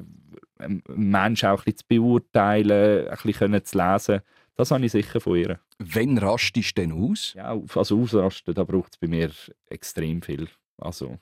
Menschen 0.88 1.48
auch 1.48 1.60
ein 1.60 1.64
bisschen 1.64 1.78
zu 1.78 1.84
beurteilen, 1.88 3.08
ein 3.08 3.18
bisschen 3.22 3.64
zu 3.64 3.78
lesen. 3.78 4.20
Das 4.56 4.70
habe 4.70 4.84
ich 4.84 4.92
sicher 4.92 5.20
von 5.20 5.36
ihr. 5.36 5.60
Wann 5.78 6.18
rastest 6.18 6.76
du 6.76 6.82
denn 6.82 6.92
aus? 6.92 7.34
Ja, 7.34 7.58
also 7.74 8.02
ausrasten, 8.02 8.54
da 8.54 8.64
braucht 8.64 8.94
es 8.94 8.98
bei 8.98 9.06
mir 9.06 9.30
extrem 9.68 10.20
viel. 10.20 10.48
Also, 10.76 11.18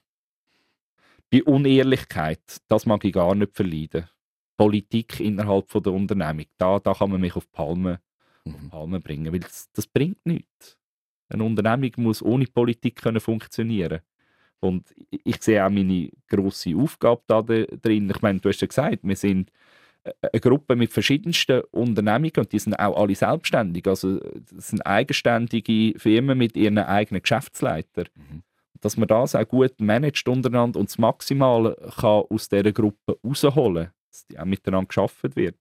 bei 1.30 1.42
Unehrlichkeit, 1.42 2.40
das 2.68 2.86
mag 2.86 3.04
ich 3.04 3.12
gar 3.12 3.34
nicht 3.34 3.54
verleiden. 3.54 4.08
Politik 4.56 5.20
innerhalb 5.20 5.70
von 5.70 5.82
der 5.82 5.92
Unternehmung, 5.92 6.46
da, 6.56 6.78
da 6.78 6.94
kann 6.94 7.10
man 7.10 7.20
mich 7.20 7.36
auf 7.36 7.50
Palme, 7.52 8.00
mhm. 8.44 8.54
auf 8.54 8.70
Palme 8.70 9.00
bringen, 9.00 9.32
weil 9.32 9.40
das, 9.40 9.70
das 9.72 9.86
bringt 9.86 10.24
nichts. 10.24 10.78
Eine 11.28 11.44
Unternehmung 11.44 11.92
muss 11.98 12.22
ohne 12.22 12.46
Politik 12.46 13.02
können 13.02 13.20
funktionieren. 13.20 14.00
Und 14.60 14.86
ich 15.10 15.42
sehe 15.42 15.64
auch 15.64 15.70
meine 15.70 16.10
grosse 16.28 16.74
Aufgabe 16.76 17.22
da 17.26 17.42
drin. 17.42 18.10
Ich 18.10 18.22
meine, 18.22 18.40
du 18.40 18.48
hast 18.48 18.60
ja 18.60 18.66
gesagt, 18.66 19.00
wir 19.02 19.16
sind 19.16 19.50
eine 20.22 20.40
Gruppe 20.40 20.76
mit 20.76 20.92
verschiedensten 20.92 21.62
Unternehmungen 21.72 22.32
und 22.38 22.52
die 22.52 22.58
sind 22.58 22.74
auch 22.74 23.00
alle 23.00 23.14
selbstständig. 23.14 23.86
Also 23.86 24.20
das 24.52 24.68
sind 24.68 24.86
eigenständige 24.86 25.98
Firmen 25.98 26.38
mit 26.38 26.56
ihren 26.56 26.78
eigenen 26.78 27.22
Geschäftsleitern. 27.22 28.06
Mhm. 28.14 28.42
Dass 28.80 28.96
man 28.96 29.08
das 29.08 29.34
auch 29.34 29.48
gut 29.48 29.80
managt 29.80 30.28
untereinander 30.28 30.78
und 30.78 30.90
das 30.90 30.98
Maximale 30.98 31.76
kann 31.98 32.24
aus 32.28 32.48
dieser 32.48 32.72
Gruppe 32.72 33.18
rausholen 33.24 33.90
dass 34.16 34.26
die 34.26 34.38
auch 34.38 34.44
miteinander 34.44 34.88
geschaffen 34.88 35.34
wird. 35.36 35.56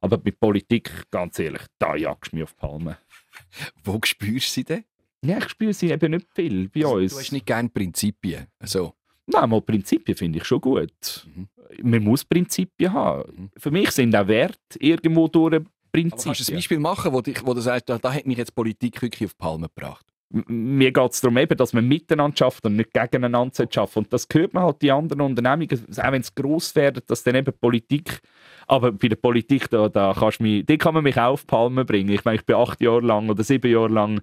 Aber 0.00 0.20
mit 0.22 0.38
Politik, 0.38 0.90
ganz 1.10 1.38
ehrlich, 1.38 1.62
da 1.78 1.96
jagst 1.96 2.32
du 2.32 2.36
mich 2.36 2.44
auf 2.44 2.56
Palmen. 2.56 2.96
Wo 3.84 3.98
spürst 4.04 4.48
du 4.48 4.52
sie 4.52 4.64
denn? 4.64 4.84
Ja, 5.24 5.38
ich 5.38 5.48
spüre 5.48 5.72
sie 5.72 5.90
eben 5.90 6.12
nicht 6.12 6.26
viel 6.34 6.68
bei 6.68 6.80
also, 6.80 6.96
uns. 6.96 7.12
Du 7.12 7.18
hast 7.18 7.32
nicht 7.32 7.46
gerne 7.46 7.68
Prinzipien? 7.68 8.46
Also. 8.58 8.94
Nein, 9.26 9.48
mal 9.48 9.62
Prinzipien 9.62 10.16
finde 10.16 10.38
ich 10.38 10.44
schon 10.44 10.60
gut. 10.60 11.26
Mhm 11.34 11.48
man 11.82 12.02
muss 12.02 12.24
Prinzipien 12.24 12.92
haben. 12.92 13.32
Mhm. 13.36 13.50
Für 13.56 13.70
mich 13.70 13.90
sind 13.90 14.14
auch 14.14 14.28
Werte 14.28 14.78
irgendwo 14.78 15.28
durch 15.28 15.62
Prinzipien. 15.92 16.12
Aber 16.12 16.22
kannst 16.24 16.48
du 16.48 16.52
ein 16.52 16.56
Beispiel 16.56 16.78
machen, 16.78 17.12
wo, 17.12 17.20
dich, 17.20 17.44
wo 17.44 17.54
du 17.54 17.60
sagst, 17.60 17.88
da, 17.88 17.98
da 17.98 18.12
hat 18.12 18.26
mich 18.26 18.38
jetzt 18.38 18.54
Politik 18.54 19.00
wirklich 19.02 19.28
auf 19.28 19.34
die 19.34 19.38
Palme 19.38 19.68
gebracht? 19.68 20.06
mir 20.48 20.90
geht 20.90 21.12
es 21.12 21.20
darum, 21.20 21.36
eben, 21.36 21.56
dass 21.56 21.72
man 21.74 21.86
miteinander 21.86 22.36
schafft 22.36 22.66
und 22.66 22.74
nicht 22.74 22.92
gegeneinander 22.92 23.68
schafft. 23.70 23.96
Und 23.96 24.12
das 24.12 24.26
hört 24.32 24.52
man 24.52 24.64
halt 24.64 24.82
die 24.82 24.90
anderen 24.90 25.20
Unternehmungen, 25.20 25.86
auch 25.96 26.12
wenn 26.12 26.22
es 26.22 26.34
gross 26.34 26.74
werden, 26.74 27.04
dass 27.06 27.22
dann 27.22 27.36
eben 27.36 27.54
Politik, 27.60 28.20
aber 28.66 28.90
bei 28.90 29.06
der 29.06 29.16
Politik, 29.16 29.70
da, 29.70 29.88
da 29.88 30.12
kannst 30.18 30.40
mich, 30.40 30.66
die 30.66 30.76
kann 30.76 30.94
man 30.94 31.04
mich 31.04 31.16
auch 31.18 31.34
auf 31.34 31.42
die 31.42 31.46
Palme 31.46 31.84
bringen. 31.84 32.08
Ich 32.08 32.24
meine, 32.24 32.36
ich 32.36 32.46
bin 32.46 32.56
acht 32.56 32.80
Jahre 32.80 33.02
lang 33.02 33.28
oder 33.28 33.44
sieben 33.44 33.70
Jahre 33.70 33.88
lang 33.88 34.22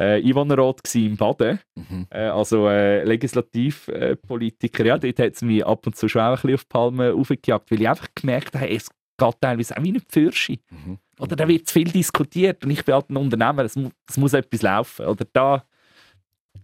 äh, 0.00 0.26
Einwohnerrat 0.26 0.94
im 0.94 1.16
Baden, 1.16 1.60
mhm. 1.74 2.06
äh, 2.10 2.24
also 2.24 2.68
äh, 2.68 3.04
Legislativpolitiker. 3.04 4.86
ja, 4.86 4.96
dort 4.96 5.18
hat 5.18 5.34
es 5.34 5.42
mich 5.42 5.64
ab 5.64 5.86
und 5.86 5.94
zu 5.94 6.08
schon 6.08 6.22
auch 6.22 6.28
ein 6.28 6.34
bisschen 6.36 6.54
auf 6.54 6.62
die 6.62 6.68
Palme 6.68 7.12
aufgejagt, 7.12 7.70
weil 7.70 7.82
ich 7.82 7.88
einfach 7.88 8.08
gemerkt 8.14 8.54
habe, 8.54 8.70
es 8.70 8.88
geht 8.88 9.40
teilweise 9.42 9.76
auch 9.76 9.82
wie 9.82 9.90
eine 9.90 10.00
Pfirsche. 10.00 10.56
Mhm. 10.70 10.98
Oder 11.18 11.36
da 11.36 11.46
wird 11.46 11.68
zu 11.68 11.74
viel 11.74 11.92
diskutiert 11.92 12.64
und 12.64 12.70
ich 12.70 12.82
bin 12.82 12.94
halt 12.94 13.10
ein 13.10 13.16
Unternehmer, 13.18 13.62
es, 13.64 13.76
mu 13.76 13.90
es 14.08 14.16
muss 14.16 14.32
etwas 14.32 14.62
laufen. 14.62 15.04
Oder 15.04 15.26
da, 15.34 15.64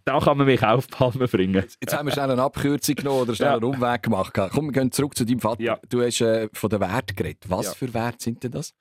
da 0.07 0.19
kann 0.19 0.39
man 0.39 0.47
mich 0.47 0.63
auch 0.63 0.79
auf 0.79 0.87
die 0.87 0.97
Palme 0.97 1.29
bringen. 1.29 1.63
Jetzt 1.79 1.95
haben 1.95 2.07
wir 2.07 2.13
schnell 2.13 2.31
eine 2.31 2.43
Abkürzung 2.43 2.95
genommen 2.95 3.21
oder 3.21 3.35
schnell 3.35 3.49
ja. 3.49 3.57
einen 3.57 3.65
Umweg 3.65 4.03
gemacht. 4.03 4.33
Komm, 4.33 4.69
wir 4.69 4.73
gehen 4.73 4.91
zurück 4.91 5.15
zu 5.15 5.27
deinem 5.27 5.41
Vater. 5.41 5.63
Ja. 5.63 5.79
Du 5.91 6.01
hast 6.03 6.23
äh, 6.23 6.49
von 6.55 6.71
den 6.71 6.81
Werten 6.81 7.15
geredet. 7.15 7.45
Was 7.49 7.67
ja. 7.67 7.73
für 7.75 7.93
Werte 7.93 8.25
sind 8.25 8.43
denn 8.43 8.53
das? 8.53 8.73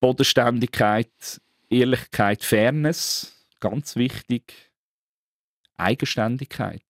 Bodenständigkeit, 0.00 1.40
Ehrlichkeit, 1.70 2.42
Fairness, 2.42 3.46
ganz 3.60 3.96
wichtig. 3.96 4.68
Eigenständigkeit 5.78 6.82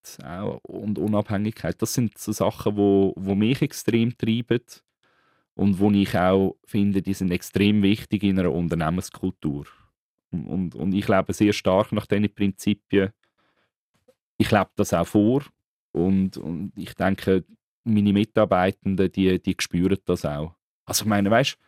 und 0.62 0.98
Unabhängigkeit. 0.98 1.80
Das 1.82 1.92
sind 1.92 2.16
so 2.16 2.32
Sachen, 2.32 2.76
wo, 2.76 3.12
wo 3.16 3.34
mich 3.34 3.60
extrem 3.60 4.16
treiben 4.16 4.62
und 5.54 5.78
wo 5.78 5.90
ich 5.90 6.16
auch 6.16 6.56
finde, 6.64 7.02
die 7.02 7.12
sind 7.12 7.30
extrem 7.30 7.82
wichtig 7.82 8.22
in 8.22 8.38
einer 8.38 8.52
Unternehmenskultur. 8.52 9.66
Und, 10.30 10.74
und 10.74 10.94
ich 10.94 11.06
lebe 11.06 11.32
sehr 11.34 11.52
stark 11.52 11.92
nach 11.92 12.06
diesen 12.06 12.34
Prinzipien. 12.34 13.10
Ich 14.38 14.50
lebe 14.50 14.70
das 14.76 14.94
auch 14.94 15.06
vor 15.06 15.42
und, 15.92 16.38
und 16.38 16.72
ich 16.76 16.94
denke, 16.94 17.44
meine 17.84 18.12
Mitarbeitenden, 18.12 19.10
die, 19.12 19.40
die 19.40 19.56
spüren 19.58 19.98
das 20.04 20.24
auch. 20.24 20.54
Also 20.86 21.04
ich 21.04 21.08
meine, 21.08 21.30
weißt 21.30 21.58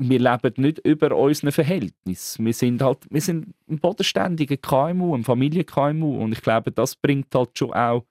wir 0.00 0.18
leben 0.18 0.54
nicht 0.56 0.78
über 0.78 1.14
unseren 1.14 1.52
Verhältnis. 1.52 2.38
Wir 2.38 2.52
sind 2.54 2.82
halt, 2.82 3.06
wir 3.10 3.20
sind 3.20 3.54
ein 3.68 3.78
bodenständiger 3.78 4.56
KMU, 4.56 5.14
ein 5.14 5.24
Familien-KMU 5.24 6.22
und 6.22 6.32
ich 6.32 6.40
glaube, 6.40 6.72
das 6.72 6.96
bringt 6.96 7.34
halt 7.34 7.56
schon 7.58 7.72
auch 7.72 8.04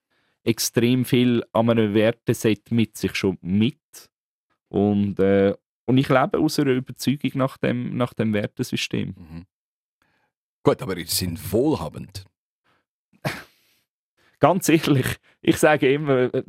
extrem 0.43 1.03
viel 1.03 1.43
an 1.51 1.69
einem 1.69 1.93
Werteset 1.93 2.71
mit 2.71 2.95
sich 2.95 3.15
schon 3.15 3.37
mit. 3.41 3.77
Und, 4.69 5.19
äh, 5.19 5.55
und 5.85 5.97
ich 5.97 6.09
lebe 6.09 6.37
aus 6.37 6.59
einer 6.59 6.71
Überzeugung 6.71 7.31
nach 7.33 7.57
dem, 7.57 7.97
nach 7.97 8.13
dem 8.13 8.33
Wertesystem. 8.33 9.15
Mhm. 9.17 9.45
Gut, 10.61 10.81
aber 10.81 10.95
sie 10.95 11.05
sind 11.05 11.51
wohlhabend. 11.51 12.25
Ganz 14.39 14.69
ehrlich, 14.69 15.17
ich 15.41 15.57
sage 15.57 15.91
immer, 15.91 16.33
äh, 16.33 16.43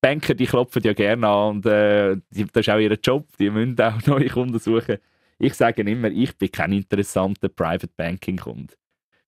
Banker, 0.00 0.34
die 0.34 0.46
klopfen 0.46 0.82
ja 0.82 0.92
gerne 0.92 1.26
an 1.26 1.56
und 1.56 1.66
äh, 1.66 2.16
das 2.30 2.66
ist 2.66 2.68
auch 2.70 2.78
ihr 2.78 2.98
Job, 3.02 3.28
die 3.38 3.50
müssen 3.50 3.80
auch 3.80 4.00
neue 4.06 4.28
Kunden 4.28 4.58
suchen. 4.58 4.98
Ich 5.38 5.54
sage 5.54 5.82
immer, 5.82 6.10
ich 6.10 6.36
bin 6.36 6.52
kein 6.52 6.72
interessanter 6.72 7.48
Private 7.48 7.90
Banking 7.96 8.36
Kunde. 8.36 8.74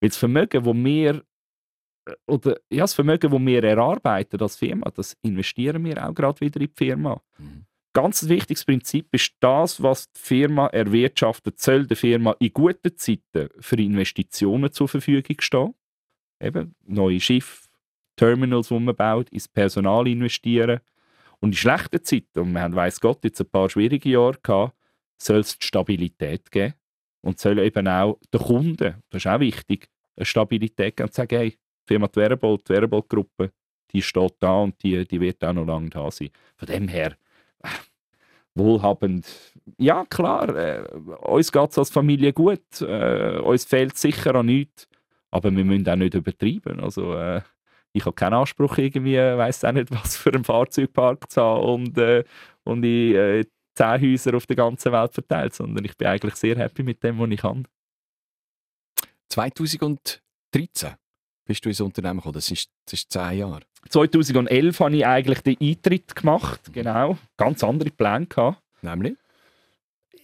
Weil 0.00 0.10
das 0.10 0.18
Vermögen, 0.18 0.64
das 0.64 0.74
wir 0.74 1.22
äh, 2.06 2.14
oder 2.26 2.56
ja, 2.70 2.82
das 2.82 2.94
Vermögen, 2.94 3.30
das 3.30 3.40
wir 3.40 3.64
erarbeiten 3.64 4.40
als 4.40 4.56
Firma, 4.56 4.90
das 4.90 5.16
investieren 5.22 5.84
wir 5.84 6.06
auch 6.06 6.14
gerade 6.14 6.40
wieder 6.40 6.60
in 6.60 6.66
die 6.66 6.72
Firma. 6.74 7.20
Mhm. 7.38 7.66
Ganz 7.94 8.26
wichtiges 8.26 8.64
Prinzip 8.64 9.08
ist 9.12 9.34
das, 9.40 9.82
was 9.82 10.10
die 10.12 10.20
Firma 10.20 10.68
erwirtschaftet, 10.68 11.60
soll 11.60 11.86
der 11.86 11.96
Firma 11.96 12.34
in 12.38 12.52
guten 12.52 12.96
Zeiten 12.96 13.50
für 13.60 13.76
Investitionen 13.76 14.72
zur 14.72 14.88
Verfügung 14.88 15.36
stehen. 15.40 15.74
Eben 16.40 16.74
neue 16.86 17.20
Schiffe, 17.20 17.68
Terminals, 18.16 18.68
die 18.68 18.78
man 18.78 18.96
baut, 18.96 19.30
ins 19.30 19.48
Personal 19.48 20.06
investieren. 20.06 20.80
Und 21.40 21.50
in 21.50 21.56
schlechten 21.56 22.04
Zeiten, 22.04 22.40
und 22.40 22.52
wir 22.52 22.62
haben, 22.62 22.74
weiss 22.74 23.00
Gott, 23.00 23.24
jetzt 23.24 23.40
ein 23.40 23.48
paar 23.48 23.68
schwierige 23.68 24.08
Jahre 24.08 24.38
gehabt, 24.42 24.74
soll 25.18 25.40
es 25.40 25.56
Stabilität 25.60 26.50
geben. 26.50 26.74
Und 27.20 27.38
soll 27.38 27.58
eben 27.60 27.86
auch 27.86 28.18
den 28.32 28.40
Kunden, 28.40 28.96
das 29.10 29.24
ist 29.24 29.26
auch 29.26 29.38
wichtig, 29.38 29.88
eine 30.16 30.26
Stabilität 30.26 30.96
geben 30.96 31.08
und 31.08 31.14
sagen, 31.14 31.36
hey, 31.36 31.56
Firma 31.86 32.08
Twerbold, 32.08 32.60
die 32.60 32.74
Twerbold-Gruppe, 32.74 33.52
die 33.92 34.02
steht 34.02 34.34
da 34.40 34.60
und 34.60 34.82
die, 34.82 35.06
die 35.06 35.20
wird 35.20 35.44
auch 35.44 35.52
noch 35.52 35.66
lange 35.66 35.90
da 35.90 36.10
sein. 36.10 36.30
Von 36.56 36.68
dem 36.68 36.88
her, 36.88 37.16
äh, 37.62 37.68
wohlhabend. 38.54 39.26
Ja, 39.78 40.04
klar, 40.06 40.54
äh, 40.56 40.82
uns 41.22 41.52
geht 41.52 41.70
es 41.70 41.78
als 41.78 41.90
Familie 41.90 42.32
gut, 42.32 42.80
äh, 42.80 43.38
uns 43.38 43.64
fehlt 43.64 43.96
sicher 43.96 44.34
an 44.34 44.46
nichts, 44.46 44.88
aber 45.30 45.54
wir 45.54 45.64
müssen 45.64 45.88
auch 45.88 45.96
nicht 45.96 46.14
übertreiben. 46.14 46.80
Also, 46.80 47.14
äh, 47.14 47.42
ich 47.92 48.04
habe 48.04 48.14
keinen 48.14 48.34
Anspruch, 48.34 48.78
irgendwie, 48.78 49.16
weiß 49.16 49.64
auch 49.64 49.72
nicht, 49.72 49.90
was 49.90 50.16
für 50.16 50.32
einen 50.32 50.44
Fahrzeugpark 50.44 51.30
zu 51.30 51.40
haben 51.42 51.64
und, 51.64 51.98
äh, 51.98 52.24
und 52.64 52.84
in 52.84 53.14
äh, 53.14 53.44
zehn 53.74 54.00
Häuser 54.00 54.34
auf 54.34 54.46
der 54.46 54.56
ganzen 54.56 54.92
Welt 54.92 55.14
verteilt, 55.14 55.54
sondern 55.54 55.84
ich 55.84 55.96
bin 55.96 56.08
eigentlich 56.08 56.34
sehr 56.34 56.56
happy 56.56 56.82
mit 56.82 57.02
dem, 57.02 57.18
was 57.18 57.30
ich 57.30 57.40
kann. 57.40 57.66
2013 59.28 60.94
bist 61.44 61.64
du 61.64 61.68
ins 61.68 61.80
Unternehmen 61.80 62.18
gekommen, 62.18 62.34
das 62.34 62.50
ist, 62.50 62.70
das 62.84 62.94
ist 62.94 63.12
zehn 63.12 63.38
Jahre. 63.38 63.62
2011 63.88 64.80
habe 64.80 64.96
ich 64.96 65.06
eigentlich 65.06 65.40
den 65.40 65.56
Eintritt 65.60 66.14
gemacht, 66.14 66.72
genau. 66.72 67.18
Ganz 67.36 67.64
andere 67.64 67.90
Pläne 67.90 68.26
gehabt. 68.26 68.62
Nämlich? 68.80 69.16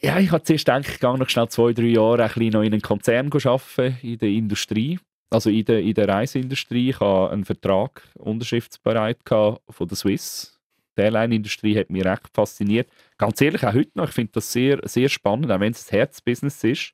Ja, 0.00 0.18
ich 0.18 0.30
habe 0.30 0.44
zuerst 0.44 0.64
gedacht, 0.64 0.88
ich 0.88 1.00
gehe 1.00 1.18
noch 1.18 1.28
schnell 1.28 1.48
zwei, 1.48 1.72
drei 1.72 1.86
Jahre 1.86 2.22
ein 2.22 2.28
bisschen 2.28 2.50
noch 2.50 2.62
in 2.62 2.72
einen 2.72 2.82
Konzern 2.82 3.32
arbeiten, 3.32 3.98
in 4.02 4.18
der 4.18 4.28
Industrie 4.28 5.00
also 5.30 5.50
in 5.50 5.64
der, 5.64 5.80
in 5.80 5.94
der 5.94 6.08
Reiseindustrie. 6.08 6.90
Ich 6.90 7.00
hatte 7.00 7.32
einen 7.32 7.44
Vertrag 7.44 8.02
unterschriftsbereit 8.14 9.18
von 9.26 9.88
der 9.88 9.96
Swiss. 9.96 10.58
Die 10.96 11.02
Airline-Industrie 11.02 11.78
hat 11.78 11.90
mich 11.90 12.04
recht 12.04 12.28
fasziniert. 12.34 12.90
Ganz 13.16 13.40
ehrlich, 13.40 13.64
auch 13.64 13.74
heute 13.74 13.90
noch, 13.94 14.08
ich 14.08 14.14
finde 14.14 14.32
das 14.32 14.52
sehr, 14.52 14.80
sehr 14.84 15.08
spannend, 15.08 15.50
auch 15.50 15.60
wenn 15.60 15.72
es 15.72 15.88
ein 15.88 15.96
Herzbusiness 15.96 16.64
ist. 16.64 16.92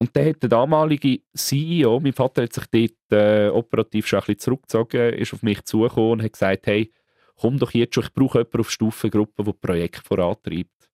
Und 0.00 0.16
dann 0.16 0.26
hat 0.26 0.42
der 0.42 0.48
damalige 0.48 1.20
CEO, 1.34 2.00
mein 2.00 2.12
Vater 2.12 2.42
hat 2.42 2.52
sich 2.52 2.66
dort 2.70 3.20
äh, 3.20 3.48
operativ 3.48 4.06
schon 4.06 4.20
ein 4.20 4.26
bisschen 4.26 4.38
zurückgezogen, 4.38 5.14
ist 5.14 5.34
auf 5.34 5.42
mich 5.42 5.62
zugekommen 5.64 6.12
und 6.12 6.22
hat 6.22 6.32
gesagt, 6.32 6.66
hey, 6.66 6.92
komm 7.34 7.58
doch 7.58 7.72
jetzt 7.72 7.94
schon, 7.94 8.04
ich 8.04 8.12
brauche 8.12 8.38
jemanden 8.38 8.60
auf 8.60 8.70
Stufengruppe, 8.70 9.44
der 9.44 9.52
Projekt 9.52 10.06
vorantreibt. 10.06 10.90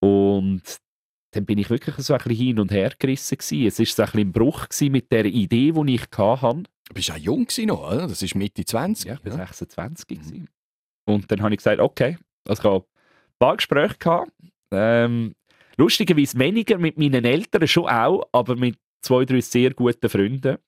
Und 0.00 0.62
dann 1.32 1.44
bin 1.44 1.58
ich 1.58 1.70
wirklich 1.70 1.96
so 1.96 2.14
ein 2.14 2.18
bisschen 2.18 2.36
hin 2.36 2.60
und 2.60 2.72
her 2.72 2.92
gerissen 2.98 3.36
gewesen. 3.38 3.66
Es 3.66 3.78
war 3.78 3.86
so 3.86 4.02
ein 4.02 4.06
bisschen 4.06 4.20
im 4.20 4.32
Bruch 4.32 4.66
mit 4.82 5.12
der 5.12 5.26
Idee, 5.26 5.72
die 5.72 5.94
ich 5.94 6.06
hatte. 6.16 6.62
Du 6.88 6.94
bist 6.94 7.10
auch 7.10 7.16
jung 7.16 7.46
noch, 7.66 7.92
oder? 7.92 8.06
Das 8.08 8.22
ist 8.22 8.34
Mitte 8.34 8.64
20. 8.64 9.06
Ja, 9.06 9.14
ich 9.14 9.24
war 9.24 9.38
ja. 9.38 9.46
26 9.46 10.06
gewesen. 10.06 10.48
Und 11.04 11.30
dann 11.30 11.42
habe 11.42 11.54
ich 11.54 11.58
gesagt, 11.58 11.80
okay, 11.80 12.16
also 12.46 12.60
ich 12.60 12.64
habe 12.64 12.84
ein 12.84 13.38
paar 13.38 13.56
Gespräche 13.56 13.96
gehabt. 13.98 14.32
Ähm, 14.70 15.34
lustigerweise 15.76 16.38
weniger 16.38 16.78
mit 16.78 16.98
meinen 16.98 17.24
Eltern 17.24 17.68
schon 17.68 17.88
auch, 17.88 18.28
aber 18.32 18.56
mit 18.56 18.78
zwei, 19.02 19.24
drei 19.24 19.40
sehr 19.40 19.74
guten 19.74 20.08
Freunden. 20.08 20.58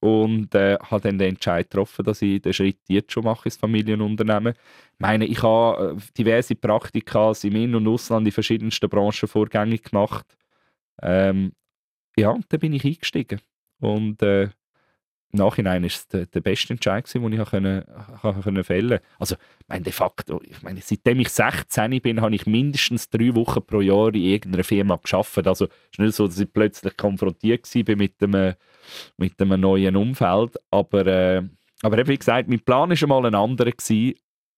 Und 0.00 0.54
äh, 0.54 0.78
habe 0.80 1.00
dann 1.02 1.18
den 1.18 1.30
Entscheid 1.30 1.68
getroffen, 1.68 2.04
dass 2.04 2.22
ich 2.22 2.40
den 2.40 2.52
Schritt 2.52 2.78
jetzt 2.88 3.12
schon 3.12 3.24
mache 3.24 3.46
ins 3.46 3.56
Familienunternehmen. 3.56 4.54
Ich 4.54 5.00
meine, 5.00 5.26
ich 5.26 5.42
habe 5.42 5.96
äh, 5.98 6.12
diverse 6.16 6.54
Praktika 6.54 7.32
im 7.42 7.56
In- 7.56 7.74
und 7.74 7.88
Ausland 7.88 8.26
in 8.26 8.32
verschiedensten 8.32 8.88
Branchen 8.88 9.28
vorgängig 9.28 9.82
gemacht. 9.84 10.26
Ähm, 11.02 11.52
ja, 12.18 12.38
dann 12.48 12.60
bin 12.60 12.72
ich 12.74 12.84
eingestiegen. 12.84 13.40
Und 13.80 14.22
äh, 14.22 14.50
im 15.32 15.38
Nachhinein 15.38 15.84
ist 15.84 15.96
es 15.96 16.08
der, 16.08 16.26
der 16.26 16.40
beste 16.40 16.72
Entscheid, 16.72 17.12
den 17.12 17.32
ich 17.32 17.48
können, 17.50 17.84
können 18.42 18.64
fällen 18.64 19.00
Also, 19.18 19.36
ich 19.72 19.82
de 19.82 19.92
facto, 19.92 20.40
ich 20.42 20.62
meine, 20.62 20.80
seitdem 20.82 21.20
ich 21.20 21.28
16 21.28 22.00
bin, 22.00 22.20
habe 22.20 22.34
ich 22.34 22.46
mindestens 22.46 23.10
drei 23.10 23.34
Wochen 23.34 23.62
pro 23.62 23.80
Jahr 23.80 24.08
in 24.08 24.22
irgendeiner 24.22 24.64
Firma 24.64 24.96
geschafft. 24.96 25.46
Also, 25.46 25.66
es 25.66 25.70
ist 25.92 25.98
nicht 25.98 26.14
so, 26.14 26.26
dass 26.26 26.40
ich 26.40 26.52
plötzlich 26.52 26.96
konfrontiert 26.96 27.66
war 27.74 27.96
mit 27.96 28.22
einem, 28.22 28.54
mit 29.18 29.40
einem 29.40 29.60
neuen 29.60 29.96
Umfeld. 29.96 30.56
Aber, 30.70 31.06
äh, 31.06 31.42
aber 31.82 32.06
wie 32.06 32.18
gesagt, 32.18 32.48
mein 32.48 32.60
Plan 32.60 32.90
war 32.90 33.02
einmal 33.02 33.26
ein 33.26 33.34
anderer. 33.34 33.72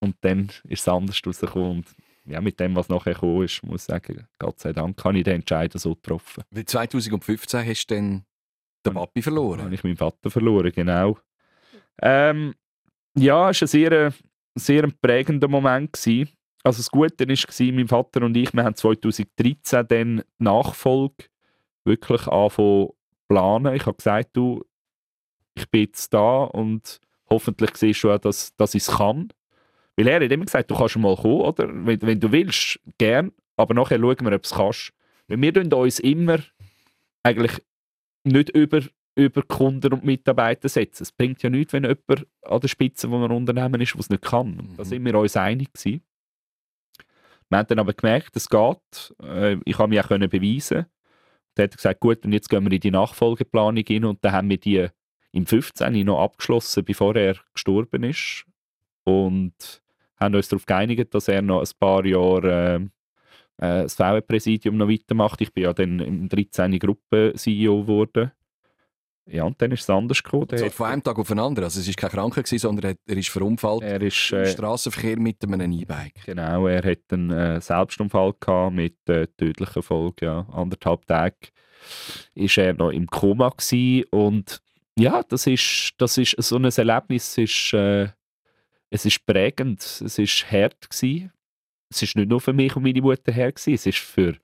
Und 0.02 0.16
dann 0.22 0.50
ist 0.64 0.80
es 0.80 0.88
anders 0.88 1.20
rausgekommen. 1.26 1.70
Und 1.70 1.86
ja, 2.26 2.40
mit 2.40 2.60
dem, 2.60 2.76
was 2.76 2.88
nachher 2.88 3.14
gekommen 3.14 3.44
ist, 3.44 3.62
muss 3.64 3.82
ich 3.82 3.86
sagen, 3.86 4.26
Gott 4.38 4.60
sei 4.60 4.72
Dank 4.72 5.02
habe 5.04 5.18
ich 5.18 5.24
den 5.24 5.36
Entscheid 5.36 5.72
so 5.74 5.94
getroffen. 5.94 6.44
Wie 6.50 6.64
2015 6.64 7.66
hast 7.66 7.86
du 7.86 7.94
dann 7.94 8.24
den 8.84 8.94
Papi 8.94 9.22
verloren. 9.22 9.62
Habe 9.62 9.74
ich 9.74 9.84
meinen 9.84 9.96
Vater 9.96 10.30
verloren, 10.30 10.72
genau. 10.72 11.18
Ähm, 12.02 12.54
ja, 13.16 13.50
es 13.50 13.60
war 13.60 13.66
ein 13.66 13.68
sehr, 13.68 14.14
sehr 14.54 14.88
prägender 15.02 15.48
Moment. 15.48 15.92
Gewesen. 15.92 16.30
Also 16.62 16.78
das 16.78 16.90
Gute 16.90 17.26
war, 17.26 17.72
mein 17.72 17.88
Vater 17.88 18.22
und 18.22 18.36
ich, 18.36 18.52
wir 18.52 18.64
haben 18.64 18.74
2013 18.74 19.86
dann 19.88 20.16
die 20.18 20.22
Nachfolge 20.38 21.24
wirklich 21.84 22.26
angefangen 22.26 22.90
planen. 23.30 23.74
Ich 23.74 23.86
habe 23.86 23.96
gesagt, 23.96 24.30
du, 24.32 24.64
ich 25.54 25.70
bin 25.70 25.82
jetzt 25.82 26.12
da 26.12 26.44
und 26.44 27.00
hoffentlich 27.30 27.76
siehst 27.76 28.02
du 28.02 28.10
auch, 28.10 28.18
dass, 28.18 28.54
dass 28.56 28.74
ich 28.74 28.82
es 28.82 28.96
kann. 28.96 29.28
Weil 29.96 30.08
er 30.08 30.20
hat 30.20 30.32
immer 30.32 30.44
gesagt, 30.44 30.70
du 30.70 30.74
kannst 30.74 30.96
mal 30.96 31.16
kommen, 31.16 31.40
oder? 31.40 31.68
Wenn, 31.68 32.02
wenn 32.02 32.20
du 32.20 32.32
willst, 32.32 32.80
gern, 32.98 33.32
aber 33.56 33.74
nachher 33.74 33.98
schauen 33.98 34.16
wir, 34.20 34.32
ob 34.32 34.42
du 34.42 34.46
es 34.46 34.50
kannst. 34.50 34.92
Weil 35.28 35.40
wir 35.40 35.76
uns 35.76 36.00
immer 36.00 36.38
eigentlich 37.22 37.52
nicht 38.24 38.50
über, 38.50 38.82
über 39.14 39.42
Kunden 39.42 39.92
und 39.92 40.04
Mitarbeiter 40.04 40.68
setzen. 40.68 41.02
Es 41.02 41.12
bringt 41.12 41.42
ja 41.42 41.50
nichts, 41.50 41.72
wenn 41.72 41.84
jemand 41.84 42.26
an 42.42 42.60
der 42.60 42.68
Spitze 42.68 43.08
von 43.08 43.22
einem 43.24 43.36
Unternehmen 43.36 43.80
ist, 43.80 43.94
der 43.94 44.00
es 44.00 44.10
nicht 44.10 44.22
kann. 44.22 44.50
Mhm. 44.50 44.76
Da 44.76 44.84
sind 44.84 45.04
wir 45.04 45.14
uns 45.18 45.36
einig 45.36 45.72
gewesen. 45.72 46.02
Wir 47.48 47.58
haben 47.58 47.66
dann 47.66 47.80
aber 47.80 47.92
gemerkt, 47.92 48.36
es 48.36 48.48
geht. 48.48 49.14
Äh, 49.22 49.56
ich 49.64 49.78
habe 49.78 49.88
mich 49.88 50.00
auch 50.00 50.08
beweisen. 50.08 50.86
Dann 51.54 51.64
hat 51.64 51.72
er 51.72 51.76
gesagt, 51.76 52.00
gut, 52.00 52.24
und 52.24 52.32
jetzt 52.32 52.48
gehen 52.48 52.64
wir 52.64 52.72
in 52.72 52.80
die 52.80 52.92
Nachfolgeplanung 52.92 53.84
hin 53.84 54.04
und 54.04 54.24
dann 54.24 54.32
haben 54.32 54.48
wir 54.48 54.58
die 54.58 54.86
im 55.32 55.46
15. 55.46 56.04
noch 56.04 56.22
abgeschlossen, 56.22 56.84
bevor 56.84 57.16
er 57.16 57.36
gestorben 57.52 58.04
ist. 58.04 58.46
Und 59.04 59.82
haben 60.16 60.34
uns 60.34 60.48
darauf 60.48 60.66
geeinigt, 60.66 61.14
dass 61.14 61.28
er 61.28 61.42
noch 61.42 61.60
ein 61.60 61.70
paar 61.78 62.04
Jahre 62.04 62.88
äh, 63.60 63.82
das 63.82 63.94
VW-Präsidium 63.94 64.76
noch 64.76 64.88
weitermacht. 64.88 65.40
Ich 65.40 65.52
bin 65.52 65.64
ja 65.64 65.72
dann 65.72 66.00
im 66.00 66.28
13. 66.28 66.78
Gruppe-CEO 66.78 67.82
geworden. 67.82 68.32
Ja, 69.26 69.44
und 69.44 69.60
dann 69.62 69.70
ist 69.70 69.82
es 69.82 69.90
anders 69.90 70.22
gekommen. 70.22 70.48
So 70.56 70.68
von 70.70 70.86
einem 70.86 71.02
Tag 71.02 71.18
auf 71.18 71.28
den 71.28 71.38
anderen. 71.38 71.64
Also 71.64 71.78
es 71.78 71.86
war 71.86 71.94
kein 71.94 72.10
Kranker, 72.10 72.42
sondern 72.44 72.96
er 73.06 73.16
ist 73.16 73.28
verunfallt 73.28 73.82
er 73.82 74.00
ist, 74.00 74.32
äh, 74.32 74.42
im 74.42 74.48
Straßenverkehr 74.48 75.20
mit 75.20 75.44
einem 75.44 75.70
E-Bike. 75.70 76.24
Genau, 76.26 76.66
er 76.66 76.82
hat 76.82 76.98
einen 77.12 77.30
äh, 77.30 77.60
Selbstunfall 77.60 78.34
gehabt 78.40 78.74
mit 78.74 78.96
äh, 79.08 79.28
tödlicher 79.36 79.82
Folge. 79.82 80.26
Ja. 80.26 80.46
Anderthalb 80.52 81.06
Tage 81.06 81.36
war 82.34 82.64
er 82.64 82.74
noch 82.74 82.90
im 82.90 83.06
Koma 83.06 83.50
gewesen. 83.50 84.04
und 84.10 84.60
ja, 84.98 85.22
das 85.22 85.46
ist, 85.46 85.92
das 85.98 86.18
ist 86.18 86.34
so 86.38 86.56
ein 86.56 86.64
Erlebnis. 86.64 87.38
Ist, 87.38 87.72
äh, 87.72 88.08
es 88.90 89.04
ist 89.04 89.24
prägend, 89.24 89.80
es 89.80 90.18
ist 90.18 90.50
hart 90.50 90.90
gewesen 90.90 91.30
es 91.90 92.02
ist 92.02 92.16
nicht 92.16 92.28
nur 92.28 92.40
für 92.40 92.52
mich 92.52 92.74
und 92.76 92.84
meine 92.84 93.02
Mutter 93.02 93.32
her, 93.32 93.52
gewesen, 93.52 93.74
es 93.74 93.86
ist 93.86 93.98
für, 93.98 94.36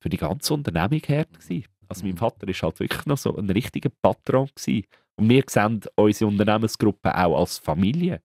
für 0.00 0.08
die 0.08 0.16
ganze 0.16 0.54
Unternehmung 0.54 1.02
her. 1.06 1.26
Gewesen. 1.26 1.66
Also 1.88 2.04
mein 2.04 2.14
mhm. 2.14 2.18
Vater 2.18 2.48
ist 2.48 2.62
halt 2.62 2.80
wirklich 2.80 3.06
noch 3.06 3.18
so 3.18 3.36
ein 3.36 3.50
richtiger 3.50 3.90
Patron 3.90 4.48
gewesen. 4.54 4.86
Und 5.16 5.28
wir 5.28 5.44
sehen 5.48 5.82
unsere 5.94 6.30
Unternehmensgruppe 6.30 7.16
auch 7.16 7.38
als 7.38 7.58
Familie. 7.58 8.22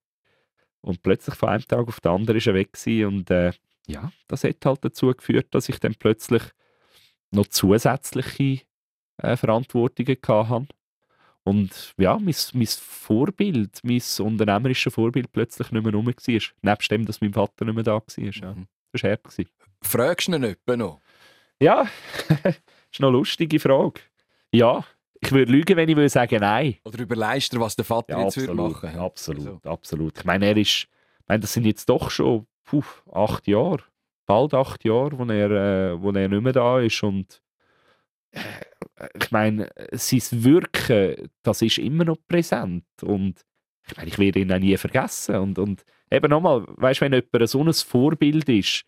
Und 0.81 1.03
plötzlich 1.03 1.35
von 1.35 1.49
einem 1.49 1.67
Tag 1.67 1.87
auf 1.87 1.99
den 1.99 2.11
anderen 2.11 2.37
ist 2.37 2.47
er 2.47 2.53
weg 2.53 2.73
gewesen. 2.73 3.05
und 3.05 3.29
äh, 3.29 3.51
ja, 3.87 4.11
das 4.27 4.43
hat 4.43 4.65
halt 4.65 4.83
dazu 4.85 5.07
geführt, 5.13 5.47
dass 5.51 5.69
ich 5.69 5.79
dann 5.79 5.95
plötzlich 5.95 6.43
noch 7.31 7.47
zusätzliche 7.47 8.61
äh, 9.17 9.35
Verantwortungen 9.35 10.17
hatte. 10.27 10.67
Und 11.43 11.93
ja, 11.97 12.17
mein, 12.19 12.35
mein 12.53 12.67
Vorbild, 12.67 13.79
mein 13.83 14.01
unternehmerisches 14.19 14.93
Vorbild 14.93 15.31
plötzlich 15.31 15.71
nicht 15.71 15.83
mehr 15.83 15.93
rum 15.93 16.07
war. 16.07 16.13
Nebst 16.61 16.91
dem, 16.91 17.05
dass 17.05 17.21
mein 17.21 17.33
Vater 17.33 17.65
nicht 17.65 17.73
mehr 17.75 17.83
da 17.83 17.93
war. 17.93 18.03
Ja. 18.17 18.53
Mhm. 18.53 18.67
Das 18.91 19.03
war 19.03 19.11
hart. 19.11 19.47
Fragst 19.83 20.27
du 20.27 20.33
ihn 20.33 20.43
etwa 20.43 20.77
noch? 20.77 21.01
Ja, 21.59 21.87
das 22.43 22.55
ist 22.91 23.01
eine 23.01 23.09
lustige 23.09 23.59
Frage. 23.59 24.01
Ja, 24.51 24.83
ich 25.19 25.31
würde 25.31 25.51
lügen, 25.51 25.77
wenn 25.77 25.89
ich 25.89 25.95
würde 25.95 26.09
sagen 26.09 26.39
nein. 26.39 26.77
Oder 26.83 26.99
überleist 26.99 27.53
du, 27.53 27.59
was 27.59 27.75
der 27.75 27.85
Vater 27.85 28.13
ja, 28.13 28.23
jetzt 28.23 28.37
absolut, 28.37 28.57
würde 28.57 28.73
machen? 28.73 28.99
Absolut, 28.99 29.47
also. 29.47 29.69
absolut. 29.69 30.17
Ich 30.17 30.25
meine, 30.25 30.47
er 30.47 30.57
ist, 30.57 30.69
ich 30.69 31.27
meine, 31.27 31.41
das 31.41 31.53
sind 31.53 31.65
jetzt 31.65 31.87
doch 31.87 32.09
schon 32.09 32.47
puh, 32.63 32.83
acht 33.11 33.47
Jahre, 33.47 33.83
bald 34.25 34.53
acht 34.53 34.83
Jahre, 34.83 35.17
wo 35.17 35.25
er, 35.25 35.51
äh, 35.51 36.01
wo 36.01 36.11
er 36.11 36.27
nicht 36.27 36.41
mehr 36.41 36.53
da 36.53 36.79
ist 36.79 37.01
und 37.03 37.40
ich 39.19 39.31
meine, 39.31 39.69
sein 39.91 40.43
Wirken, 40.43 41.29
das 41.43 41.61
ist 41.61 41.77
immer 41.77 42.05
noch 42.05 42.17
präsent 42.27 42.85
und 43.01 43.43
ich 43.87 43.97
meine, 43.97 44.09
ich 44.09 44.19
werde 44.19 44.39
ihn 44.39 44.51
auch 44.53 44.59
nie 44.59 44.77
vergessen 44.77 45.35
und, 45.35 45.59
und 45.59 45.83
eben 46.09 46.29
nochmal, 46.29 46.63
weißt 46.67 47.01
du, 47.01 47.05
wenn 47.05 47.13
jemand 47.13 47.49
so 47.49 47.63
ein 47.63 47.73
Vorbild 47.73 48.47
ist, 48.47 48.83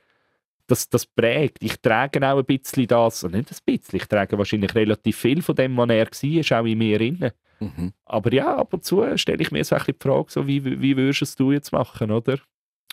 das, 0.68 0.88
das 0.88 1.06
prägt. 1.06 1.62
Ich 1.62 1.82
trage 1.82 2.26
auch 2.26 2.38
ein 2.38 2.46
bisschen 2.46 2.88
das, 2.88 3.24
nicht 3.24 3.52
ein 3.52 3.58
bisschen, 3.66 3.98
ich 3.98 4.06
trage 4.06 4.38
wahrscheinlich 4.38 4.74
relativ 4.76 5.18
viel 5.18 5.42
von 5.42 5.56
dem, 5.56 5.76
was 5.76 5.90
er 5.90 6.08
war, 6.08 6.60
auch 6.62 6.66
in 6.66 6.78
mir 6.78 6.98
drin. 6.98 7.32
Mhm. 7.60 7.94
Aber 8.06 8.34
ja, 8.34 8.56
ab 8.56 8.74
und 8.74 8.84
zu 8.84 9.18
stelle 9.18 9.42
ich 9.42 9.52
mir 9.52 9.64
so 9.64 9.76
ein 9.76 9.84
die 9.86 9.96
Frage, 10.00 10.32
so, 10.32 10.48
wie, 10.48 10.64
wie 10.82 10.96
würdest 10.96 11.40
du 11.40 11.52
jetzt 11.52 11.72
machen, 11.72 12.12
oder? 12.12 12.40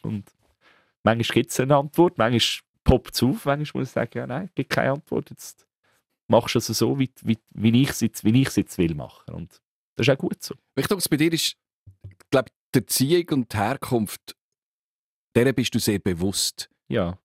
Und 0.02 0.24
manchmal 1.02 1.34
gibt 1.34 1.50
es 1.50 1.60
eine 1.60 1.76
Antwort, 1.76 2.18
manchmal 2.18 2.62
poppt 2.82 3.14
es 3.14 3.22
auf, 3.22 3.44
manchmal 3.44 3.80
muss 3.80 3.88
ich 3.88 3.92
sagen, 3.92 4.18
ja, 4.18 4.26
nein, 4.26 4.46
es 4.46 4.54
gibt 4.54 4.70
keine 4.70 4.92
Antwort, 4.92 5.30
jetzt 5.30 5.66
machst 6.30 6.54
du 6.54 6.58
es 6.58 6.66
so, 6.66 6.98
wie, 6.98 7.10
wie, 7.22 7.38
wie 7.50 7.82
ich 7.82 7.90
es 7.90 8.00
jetzt, 8.00 8.24
wie 8.24 8.40
ich 8.40 8.56
jetzt 8.56 8.78
will 8.78 8.94
machen. 8.94 9.34
Und 9.34 9.60
das 9.96 10.06
ist 10.06 10.14
auch 10.14 10.18
gut 10.18 10.42
so. 10.42 10.54
Ich 10.76 10.86
glaube, 10.86 11.02
bei 11.10 11.16
dir 11.16 11.32
ist, 11.32 11.56
glaube 12.30 12.50
die 12.74 12.78
Erziehung 12.78 13.26
und 13.30 13.52
die 13.52 13.56
Herkunft, 13.56 14.36
der 15.34 15.52
bist 15.52 15.74
du 15.74 15.78
sehr 15.78 15.98
bewusst. 15.98 16.70
Ja. 16.88 17.18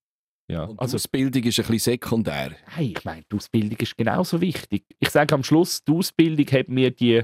ja. 0.47 0.63
Und 0.63 0.79
also, 0.79 0.97
die 0.97 1.03
Ausbildung 1.03 1.43
ist 1.43 1.59
ein 1.59 1.65
bisschen 1.67 1.93
sekundär. 1.93 2.55
Hey, 2.65 2.93
ich 2.97 3.05
meine, 3.05 3.23
die 3.31 3.35
Ausbildung 3.35 3.77
ist 3.77 3.97
genauso 3.97 4.41
wichtig. 4.41 4.85
Ich 4.99 5.09
sage 5.09 5.33
am 5.33 5.43
Schluss, 5.43 5.83
die 5.83 5.91
Ausbildung 5.91 6.47
hat 6.47 6.67
mir 6.67 6.91
die 6.91 7.23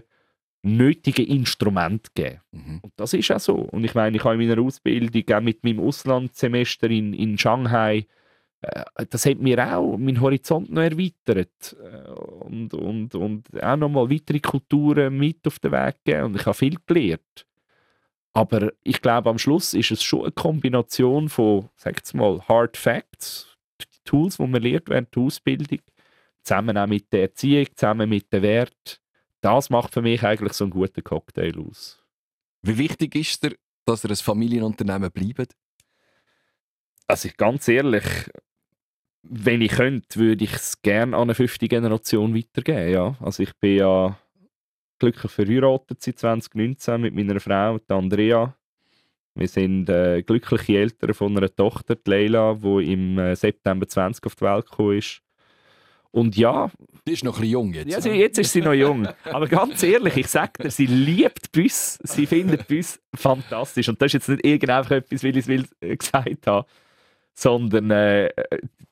nötigen 0.64 1.26
Instrumente 1.26 2.12
gegeben. 2.14 2.42
Mhm. 2.52 2.80
Und 2.84 2.94
das 2.96 3.14
ist 3.14 3.32
auch 3.32 3.40
so. 3.40 3.56
Und 3.56 3.84
ich 3.84 3.96
meine, 3.96 4.16
ich 4.16 4.24
habe 4.24 4.42
in 4.42 4.48
meiner 4.48 4.62
Ausbildung 4.62 5.24
auch 5.36 5.42
mit 5.42 5.64
meinem 5.64 5.80
Auslandssemester 5.80 6.90
in, 6.90 7.14
in 7.14 7.38
Shanghai 7.38 8.06
das 9.10 9.26
hat 9.26 9.40
mir 9.40 9.76
auch 9.76 9.98
meinen 9.98 10.22
Horizont 10.22 10.72
noch 10.72 10.84
erweitert 10.84 11.76
äh, 11.82 12.10
und, 12.12 12.74
und, 12.74 13.16
und 13.16 13.64
auch 13.64 13.76
nochmal 13.76 14.10
weitere 14.10 14.40
Kulturen 14.40 15.18
mit 15.18 15.46
auf 15.48 15.60
den 15.60 15.72
Weg 15.72 15.96
gegeben 16.04 16.26
und 16.26 16.36
ich 16.36 16.46
habe 16.46 16.54
viel 16.54 16.78
gelernt. 16.86 17.48
Aber 18.34 18.72
ich 18.84 19.02
glaube, 19.02 19.30
am 19.30 19.40
Schluss 19.40 19.74
ist 19.74 19.92
es 19.92 20.04
schon 20.04 20.22
eine 20.22 20.32
Kombination 20.32 21.28
von, 21.28 21.70
sag 21.76 22.02
mal, 22.14 22.40
Hard 22.48 22.78
Facts, 22.78 23.58
die 23.82 23.86
Tools, 24.06 24.38
die 24.38 24.48
man 24.48 24.62
lernt 24.62 24.90
während 24.90 25.16
der 25.16 25.24
Ausbildung, 25.24 25.80
zusammen 26.44 26.78
auch 26.78 26.88
mit 26.88 27.12
der 27.12 27.24
Erziehung, 27.24 27.66
zusammen 27.76 28.10
mit 28.10 28.32
den 28.32 28.44
Werten, 28.44 29.00
das 29.42 29.70
macht 29.72 29.94
für 29.94 30.02
mich 30.04 30.24
eigentlich 30.24 30.54
so 30.54 30.66
einen 30.66 30.72
guten 30.72 31.04
Cocktail 31.04 31.54
aus. 31.60 32.02
Wie 32.62 32.78
wichtig 32.78 33.16
ist 33.16 33.44
dir, 33.44 33.56
dass 33.86 34.04
ihr 34.04 34.12
ein 34.12 34.16
Familienunternehmen 34.16 35.12
bleibt? 35.12 35.56
Also 37.08 37.28
ich, 37.28 37.36
ganz 37.36 37.68
ehrlich, 37.68 38.06
wenn 39.24 39.62
ich 39.62 39.72
könnte, 39.72 40.20
würde 40.20 40.44
ich 40.44 40.54
es 40.54 40.82
gerne 40.82 41.16
an 41.16 41.24
eine 41.24 41.36
fünfte 41.36 41.68
Generation 41.68 42.36
weitergeben. 42.36 42.92
Ja. 42.92 43.16
Also 43.20 43.44
ich 43.44 43.54
bin 43.60 43.78
ja 43.78 44.18
glücklich 45.00 45.32
verheiratet 45.32 46.02
seit 46.02 46.20
2019 46.20 47.02
mit 47.02 47.16
meiner 47.16 47.40
Frau, 47.40 47.78
die 47.78 47.94
Andrea. 47.94 48.56
Wir 49.34 49.48
sind 49.48 49.90
äh, 49.90 50.24
glückliche 50.24 50.78
Eltern 50.78 51.14
von 51.14 51.38
einer 51.38 51.54
Tochter, 51.54 51.96
die 51.96 52.10
Leila, 52.10 52.56
die 52.56 52.92
im 52.92 53.18
äh, 53.18 53.36
September 53.36 53.88
20 53.88 54.26
auf 54.26 54.36
die 54.36 54.42
Welt 54.42 54.70
gekommen 54.70 54.98
ist. 54.98 55.22
Und 56.12 56.36
ja. 56.36 56.70
Die 57.08 57.14
ist 57.14 57.24
noch 57.24 57.38
ein 57.38 57.42
bisschen 57.42 57.52
jung 57.52 57.74
jetzt. 57.74 57.90
Ja, 57.90 58.02
sie, 58.02 58.10
jetzt 58.10 58.38
ist 58.38 58.52
sie 58.52 58.62
noch 58.62 58.74
jung. 58.74 59.08
Aber 59.24 59.48
ganz 59.48 59.82
ehrlich, 59.82 60.18
ich 60.18 60.28
sage 60.28 60.64
dir, 60.64 60.70
sie 60.70 60.86
liebt 60.86 61.52
Bus. 61.54 61.98
Sie 62.04 62.26
findet 62.26 62.68
Bus 62.68 63.00
fantastisch. 63.16 63.88
Und 63.88 64.02
das 64.02 64.08
ist 64.08 64.14
jetzt 64.14 64.30
nicht 64.30 64.46
irgendetwas, 64.46 65.24
weil 65.24 65.38
ich 65.38 65.48
es 65.48 65.72
äh, 65.80 65.96
gesagt 65.96 66.48
habe, 66.48 66.68
sondern 67.34 67.92
äh, 67.92 68.30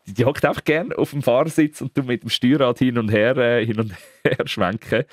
die 0.06 0.26
hockt 0.26 0.46
einfach 0.46 0.64
gerne 0.64 0.98
auf 0.98 1.12
dem 1.12 1.22
Fahrersitz 1.22 1.82
und 1.82 1.96
du 1.98 2.04
mit 2.04 2.24
dem 2.24 2.30
Steuerrad 2.30 2.80
hin 2.80 2.98
und 2.98 3.10
her, 3.10 3.38
äh, 3.38 3.66
hin 3.66 3.80
und 3.80 3.94
her 4.24 4.48
schwenken. 4.48 5.06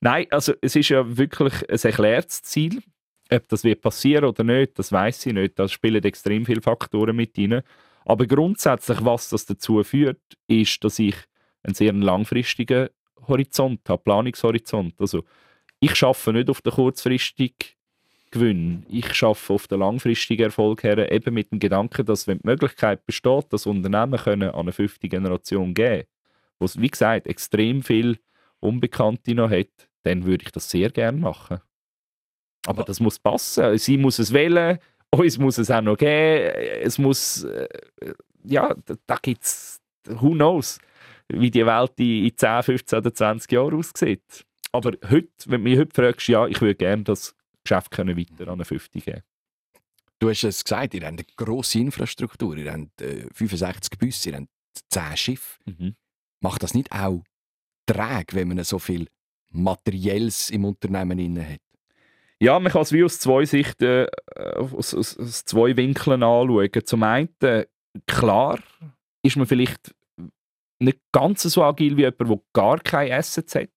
Nein, 0.00 0.26
also 0.30 0.54
es 0.60 0.76
ist 0.76 0.88
ja 0.90 1.16
wirklich 1.16 1.54
ein 1.68 1.78
erklärtes 1.82 2.42
Ziel. 2.42 2.82
Ob 3.30 3.48
das 3.48 3.64
wird 3.64 3.82
passieren 3.82 4.24
oder 4.24 4.42
nicht, 4.42 4.78
das 4.78 4.90
weiß 4.90 5.26
ich 5.26 5.34
nicht. 5.34 5.58
Da 5.58 5.68
spielen 5.68 6.02
extrem 6.02 6.46
viele 6.46 6.62
Faktoren 6.62 7.14
mit 7.14 7.36
rein. 7.36 7.62
Aber 8.06 8.26
grundsätzlich, 8.26 9.04
was 9.04 9.28
das 9.28 9.44
dazu 9.44 9.82
führt, 9.82 10.20
ist, 10.46 10.82
dass 10.82 10.98
ich 10.98 11.14
einen 11.62 11.74
sehr 11.74 11.92
langfristigen 11.92 12.88
Horizont 13.26 13.80
habe, 13.88 14.02
Planungshorizont. 14.02 14.94
Also 14.98 15.24
ich 15.80 15.94
schaffe 15.94 16.32
nicht 16.32 16.48
auf 16.48 16.62
den 16.62 16.72
kurzfristigen 16.72 17.54
Gewinn. 18.30 18.84
Ich 18.88 19.14
schaffe 19.14 19.54
auf 19.54 19.66
den 19.68 19.80
langfristigen 19.80 20.44
Erfolg 20.44 20.82
her, 20.82 21.10
eben 21.10 21.34
mit 21.34 21.50
dem 21.50 21.58
Gedanken, 21.58 22.04
dass 22.06 22.26
wenn 22.26 22.38
die 22.38 22.46
Möglichkeit 22.46 23.04
besteht, 23.06 23.52
dass 23.52 23.66
Unternehmen 23.66 24.18
können 24.18 24.50
an 24.50 24.60
eine 24.60 24.72
fünfte 24.72 25.08
Generation 25.08 25.74
geben 25.74 26.04
wo 26.58 26.64
es, 26.64 26.80
wie 26.80 26.88
gesagt, 26.88 27.26
extrem 27.26 27.82
viel 27.82 28.18
Unbekannte 28.60 29.34
noch 29.34 29.50
hat, 29.50 29.68
dann 30.02 30.24
würde 30.24 30.44
ich 30.44 30.52
das 30.52 30.70
sehr 30.70 30.90
gerne 30.90 31.18
machen. 31.18 31.60
Aber 32.66 32.82
das 32.84 33.00
muss 33.00 33.18
passen. 33.18 33.78
Sie 33.78 33.96
muss 33.96 34.18
es 34.18 34.32
wählen, 34.32 34.78
uns 35.10 35.38
muss 35.38 35.58
es 35.58 35.70
auch 35.70 35.80
noch 35.80 35.96
geben. 35.96 36.54
Es 36.82 36.98
muss, 36.98 37.44
äh, 37.44 37.68
ja, 38.44 38.74
da, 38.84 38.94
da 39.06 39.16
gibt 39.22 39.44
es, 39.44 39.80
who 40.06 40.32
knows, 40.32 40.78
wie 41.28 41.50
die 41.50 41.64
Welt 41.64 41.92
in 41.98 42.36
10, 42.36 42.62
15 42.62 42.98
oder 42.98 43.14
20 43.14 43.52
Jahren 43.52 43.74
aussieht. 43.74 44.44
Aber 44.72 44.92
heute, 45.08 45.28
wenn 45.46 45.64
du 45.64 45.70
mich 45.70 45.78
heute 45.78 45.94
fragst, 45.94 46.28
ja, 46.28 46.46
ich 46.46 46.60
würde 46.60 46.74
gerne 46.74 47.04
das 47.04 47.34
Geschäft 47.68 47.90
können 47.90 48.16
weiter 48.16 48.48
an 48.48 48.54
eine 48.54 48.64
50 48.64 49.04
geben. 49.04 49.22
Du 50.18 50.30
hast 50.30 50.42
es 50.42 50.64
gesagt, 50.64 50.94
ihr 50.94 51.02
habt 51.02 51.12
eine 51.12 51.24
grosse 51.36 51.78
Infrastruktur, 51.78 52.56
ihr 52.56 52.72
habt 52.72 53.00
äh, 53.02 53.26
65 53.32 53.98
Busse, 53.98 54.30
ihr 54.30 54.36
habt 54.36 54.48
10 54.90 55.16
Schiffe. 55.16 55.58
Mhm. 55.66 55.94
Macht 56.40 56.62
das 56.62 56.74
nicht 56.74 56.90
auch 56.92 57.22
träge, 57.86 58.34
wenn 58.34 58.48
man 58.48 58.64
so 58.64 58.78
viel 58.78 59.06
Materielles 59.50 60.50
im 60.50 60.64
Unternehmen 60.64 61.18
inne 61.18 61.48
hat? 61.48 61.60
Ja, 62.40 62.58
man 62.58 62.70
kann 62.70 62.82
es 62.82 62.92
wie 62.92 63.04
aus 63.04 63.18
zwei 63.18 63.44
Sichten, 63.44 64.06
äh, 64.34 64.54
aus, 64.56 64.94
aus, 64.94 65.16
aus, 65.18 65.44
zwei 65.44 65.76
Winkeln 65.76 66.22
anschauen. 66.22 66.70
Zum 66.84 67.02
einen, 67.02 67.28
klar, 68.06 68.60
ist 69.22 69.36
man 69.36 69.46
vielleicht 69.46 69.94
nicht 70.78 71.00
ganz 71.12 71.42
so 71.42 71.64
agil 71.64 71.96
wie 71.96 72.02
jemand, 72.02 72.20
der 72.20 72.40
gar 72.52 72.78
keine 72.78 73.14
Assets 73.16 73.54
hat. 73.56 73.70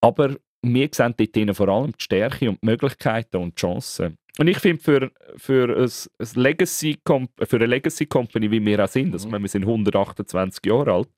Aber 0.00 0.36
wir 0.62 0.88
sehen 0.92 1.14
dort 1.16 1.56
vor 1.56 1.68
allem 1.68 1.92
die 1.92 2.02
Stärke 2.02 2.50
und 2.50 2.62
die 2.62 2.66
Möglichkeiten 2.66 3.36
und 3.36 3.56
die 3.56 3.60
Chancen. 3.60 4.18
Und 4.38 4.48
ich 4.48 4.58
finde, 4.58 4.82
für, 4.82 5.10
für, 5.36 5.76
ein, 5.76 5.90
ein 6.18 6.42
Legacy 6.42 6.98
für 7.04 7.56
eine 7.56 7.66
Legacy 7.66 8.06
Company, 8.06 8.50
wie 8.50 8.64
wir 8.64 8.84
auch 8.84 8.88
sind, 8.88 9.12
also 9.12 9.30
wir 9.30 9.48
sind 9.48 9.62
128 9.62 10.64
Jahre 10.66 10.92
alt, 10.92 11.08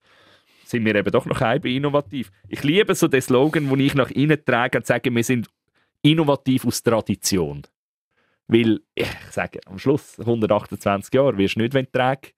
sind 0.65 0.85
wir 0.85 0.95
eben 0.95 1.11
doch 1.11 1.27
noch 1.27 1.41
halb 1.41 1.65
innovativ. 1.65 2.31
Ich 2.49 2.63
liebe 2.63 2.95
so 2.95 3.09
den 3.09 3.23
Slogan, 3.23 3.69
den 3.69 3.81
ich 3.81 3.95
nach 3.95 4.11
innen 4.11 4.45
trage 4.45 4.79
und 4.79 4.87
sage, 4.87 5.13
wir 5.13 5.25
sind 5.25 5.49
innovativ 6.03 6.67
aus 6.67 6.83
Tradition. 6.83 7.63
Weil, 8.47 8.81
ich 8.95 9.09
sage, 9.31 9.61
am 9.67 9.79
Schluss, 9.79 10.19
128 10.19 11.13
Jahre, 11.13 11.37
wirst 11.37 11.57
du 11.57 11.61
nicht, 11.61 11.75
wenn 11.75 11.87
du 11.87 11.93
träge, 11.93 12.33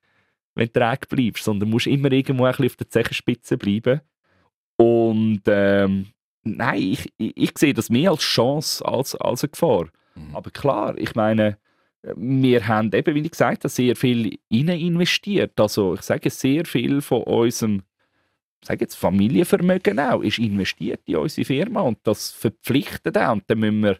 wenn 0.54 0.66
du 0.66 0.72
träge 0.72 1.06
bleibst, 1.08 1.44
sondern 1.44 1.70
musst 1.70 1.86
immer 1.86 2.10
irgendwo 2.10 2.44
ein 2.44 2.50
bisschen 2.52 2.66
auf 2.66 2.76
der 2.76 2.88
Zechenspitze 2.88 3.58
bleiben. 3.58 4.00
Und 4.76 5.42
ähm, 5.46 6.06
nein, 6.42 6.82
ich, 6.82 7.12
ich, 7.16 7.36
ich, 7.36 7.52
sehe 7.58 7.74
das 7.74 7.90
mehr 7.90 8.10
als 8.10 8.22
Chance 8.22 8.84
als, 8.84 9.14
als 9.14 9.42
eine 9.42 9.50
Gefahr. 9.50 9.88
Mhm. 10.14 10.36
Aber 10.36 10.50
klar, 10.50 10.96
ich 10.98 11.14
meine, 11.14 11.58
wir 12.02 12.66
haben 12.66 12.90
eben, 12.92 13.14
wie 13.14 13.20
ich 13.20 13.30
gesagt 13.30 13.64
habe, 13.64 13.68
sehr 13.68 13.94
viel 13.94 14.38
rein 14.50 14.68
investiert. 14.68 15.58
Also 15.60 15.94
ich 15.94 16.02
sage, 16.02 16.30
sehr 16.30 16.64
viel 16.64 17.02
von 17.02 17.22
unserem 17.24 17.82
sage 18.62 18.84
jetzt 18.84 18.96
Familienvermögen 18.96 19.98
auch, 19.98 20.22
ist 20.22 20.38
investiert 20.38 21.00
in 21.06 21.16
unsere 21.16 21.44
Firma 21.44 21.80
und 21.80 21.98
das 22.04 22.30
verpflichtet 22.30 23.16
auch. 23.16 23.32
Und 23.32 23.44
dann 23.46 23.58
müssen 23.58 23.82
wir, 23.82 23.98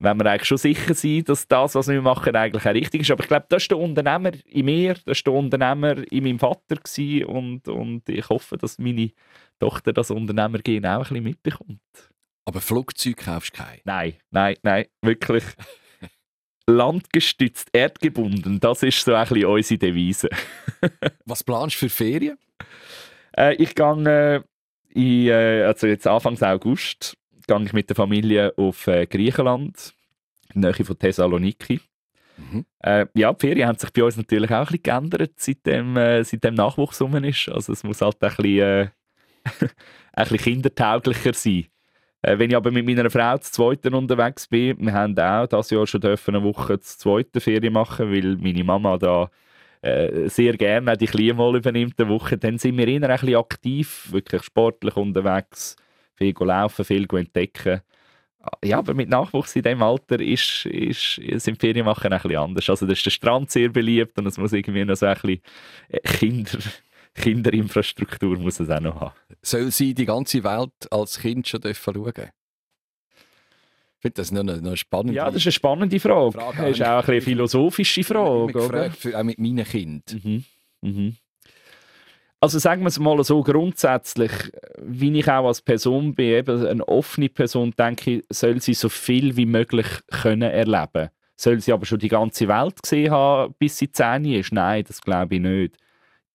wenn 0.00 0.18
wir 0.18 0.26
eigentlich 0.26 0.48
schon 0.48 0.58
sicher 0.58 0.94
sein, 0.94 1.24
dass 1.24 1.48
das, 1.48 1.74
was 1.74 1.88
wir 1.88 2.00
machen, 2.00 2.36
eigentlich 2.36 2.66
auch 2.66 2.74
richtig 2.74 3.02
ist. 3.02 3.10
Aber 3.10 3.22
ich 3.22 3.28
glaube, 3.28 3.46
das 3.48 3.62
ist 3.62 3.70
der 3.70 3.78
Unternehmer 3.78 4.32
in 4.44 4.64
mir, 4.64 4.94
das 4.94 5.18
ist 5.18 5.26
der 5.26 5.34
Unternehmer 5.34 5.96
in 6.12 6.24
meinem 6.24 6.38
Vater 6.38 6.76
gewesen 6.76 7.24
und, 7.24 7.68
und 7.68 8.08
ich 8.08 8.28
hoffe, 8.28 8.56
dass 8.56 8.78
meine 8.78 9.10
Tochter 9.58 9.92
das 9.92 10.10
Unternehmergehen 10.10 10.86
auch 10.86 10.98
ein 10.98 11.02
bisschen 11.02 11.24
mitbekommt. 11.24 11.80
Aber 12.44 12.60
Flugzeug 12.60 13.16
kaufst 13.18 13.54
du 13.54 13.62
kein? 13.62 13.80
Nein, 13.84 14.14
nein, 14.30 14.56
nein, 14.62 14.86
wirklich. 15.02 15.44
Landgestützt, 16.66 17.70
erdgebunden, 17.72 18.60
das 18.60 18.82
ist 18.82 19.04
so 19.04 19.14
ein 19.14 19.26
bisschen 19.26 19.46
unsere 19.46 19.78
Devise. 19.78 20.28
Was 21.24 21.42
planst 21.42 21.76
du 21.76 21.80
für 21.80 21.88
Ferien? 21.88 22.38
Äh, 23.36 23.54
ich 23.54 23.74
gehe 23.74 24.44
äh, 24.94 25.28
äh, 25.28 25.62
also 25.64 25.86
jetzt 25.86 26.06
Anfang 26.06 26.40
August 26.42 27.16
gehe 27.48 27.62
ich 27.64 27.72
mit 27.72 27.88
der 27.88 27.96
Familie 27.96 28.52
auf 28.56 28.86
äh, 28.86 29.06
Griechenland, 29.06 29.94
in 30.54 30.62
der 30.62 30.72
Nähe 30.72 30.84
von 30.84 30.98
Thessaloniki. 30.98 31.80
Mhm. 32.36 32.64
Äh, 32.80 33.06
ja, 33.14 33.32
die 33.32 33.46
Ferien 33.46 33.68
haben 33.68 33.78
sich 33.78 33.92
bei 33.92 34.04
uns 34.04 34.16
natürlich 34.16 34.50
auch 34.50 34.58
ein 34.58 34.66
bisschen 34.66 34.82
geändert, 34.82 35.32
seitdem, 35.36 35.96
äh, 35.96 36.22
seitdem 36.22 36.54
Nachwuchs 36.54 37.00
rum 37.02 37.16
ist. 37.24 37.48
Also 37.48 37.72
es 37.72 37.82
muss 37.82 38.00
halt 38.00 38.22
ein 38.22 38.28
bisschen, 38.36 38.60
äh, 38.60 38.88
ein 40.12 40.28
bisschen 40.28 40.38
kindertauglicher 40.38 41.34
sein. 41.34 41.66
Äh, 42.22 42.38
wenn 42.38 42.50
ich 42.50 42.56
aber 42.56 42.70
mit 42.70 42.86
meiner 42.86 43.10
Frau 43.10 43.38
zu 43.38 43.52
zweiten 43.52 43.94
unterwegs 43.94 44.46
bin, 44.46 44.78
wir 44.78 44.92
haben 44.92 45.18
auch 45.18 45.46
das 45.46 45.70
Jahr 45.70 45.86
schon 45.86 46.02
eine 46.02 46.42
Woche 46.42 46.78
zu 46.80 46.98
zweiten 46.98 47.40
Ferien 47.40 47.72
machen, 47.72 48.12
weil 48.12 48.36
meine 48.36 48.64
Mama 48.64 48.98
da 48.98 49.30
äh, 49.82 50.28
sehr 50.28 50.56
gerne 50.56 50.96
die 50.96 51.06
Kleinen 51.06 51.36
mal 51.36 51.56
übernimmt 51.56 52.00
eine 52.00 52.08
Woche, 52.08 52.36
dann 52.36 52.58
sind 52.58 52.76
wir 52.76 52.88
eher 52.88 53.08
ein 53.08 53.20
bisschen 53.20 53.36
aktiv, 53.36 54.08
wirklich 54.10 54.42
sportlich 54.42 54.96
unterwegs, 54.96 55.76
viel 56.18 56.34
laufen, 56.38 56.84
viel 56.84 57.06
entdecken. 57.10 57.80
Ja, 58.64 58.78
aber 58.78 58.94
mit 58.94 59.08
Nachwuchs 59.08 59.56
in 59.56 59.62
diesem 59.62 59.82
Alter 59.82 60.20
ist, 60.20 60.64
ist, 60.66 61.20
sind 61.36 61.60
Ferien 61.60 61.84
machen 61.84 62.12
ein 62.12 62.20
bisschen 62.20 62.38
anders. 62.38 62.70
Also 62.70 62.86
da 62.86 62.92
ist 62.92 63.04
der 63.04 63.10
Strand 63.10 63.50
sehr 63.50 63.68
beliebt 63.68 64.18
und 64.18 64.26
es 64.26 64.38
muss 64.38 64.52
irgendwie 64.52 64.84
noch 64.84 64.96
so 64.96 65.06
ein 65.06 65.14
bisschen 65.14 65.40
äh, 65.88 66.00
Kinder... 66.00 66.58
Kinderinfrastruktur 67.14 68.38
muss 68.38 68.60
es 68.60 68.70
auch 68.70 68.80
noch 68.80 69.00
haben. 69.00 69.14
Soll 69.42 69.70
sie 69.70 69.94
die 69.94 70.06
ganze 70.06 70.44
Welt 70.44 70.72
als 70.90 71.18
Kind 71.18 71.48
schon 71.48 71.60
schauen 71.62 71.94
dürfen? 71.94 72.30
Ich 73.96 74.02
finde 74.02 74.14
das 74.14 74.30
noch 74.30 74.40
eine, 74.40 74.58
noch 74.58 74.68
eine 74.68 74.76
spannende 74.76 75.16
Ja, 75.16 75.26
das 75.26 75.36
ist 75.36 75.46
eine 75.46 75.52
spannende 75.52 75.98
Frage. 75.98 76.32
Frage 76.32 76.62
das 76.62 76.70
ist 76.70 76.82
auch 76.82 77.08
eine 77.08 77.20
philosophische 77.20 78.04
Frage. 78.04 78.46
Ich 78.46 78.52
gefragt, 78.52 78.96
für, 78.96 79.18
auch 79.18 79.24
mit 79.24 79.40
meinen 79.40 79.64
Kindern. 79.64 80.20
Mhm. 80.22 80.44
Mhm. 80.82 81.16
Also 82.40 82.60
sagen 82.60 82.82
wir 82.82 82.88
es 82.88 83.00
mal 83.00 83.22
so 83.24 83.42
grundsätzlich, 83.42 84.30
wie 84.80 85.18
ich 85.18 85.28
auch 85.28 85.46
als 85.46 85.60
Person 85.60 86.14
bin, 86.14 86.26
eben 86.26 86.66
eine 86.66 86.86
offene 86.86 87.28
Person, 87.28 87.74
denke 87.76 88.10
ich, 88.18 88.24
soll 88.30 88.60
sie 88.60 88.74
so 88.74 88.88
viel 88.88 89.36
wie 89.36 89.46
möglich 89.46 89.86
können 90.08 90.50
erleben. 90.50 91.08
Soll 91.36 91.60
sie 91.60 91.72
aber 91.72 91.84
schon 91.84 91.98
die 91.98 92.08
ganze 92.08 92.46
Welt 92.46 92.80
gesehen 92.80 93.10
haben, 93.10 93.54
bis 93.58 93.78
sie 93.78 93.90
10 93.90 94.24
ist? 94.26 94.52
Nein, 94.52 94.84
das 94.86 95.00
glaube 95.00 95.34
ich 95.34 95.40
nicht. 95.40 95.76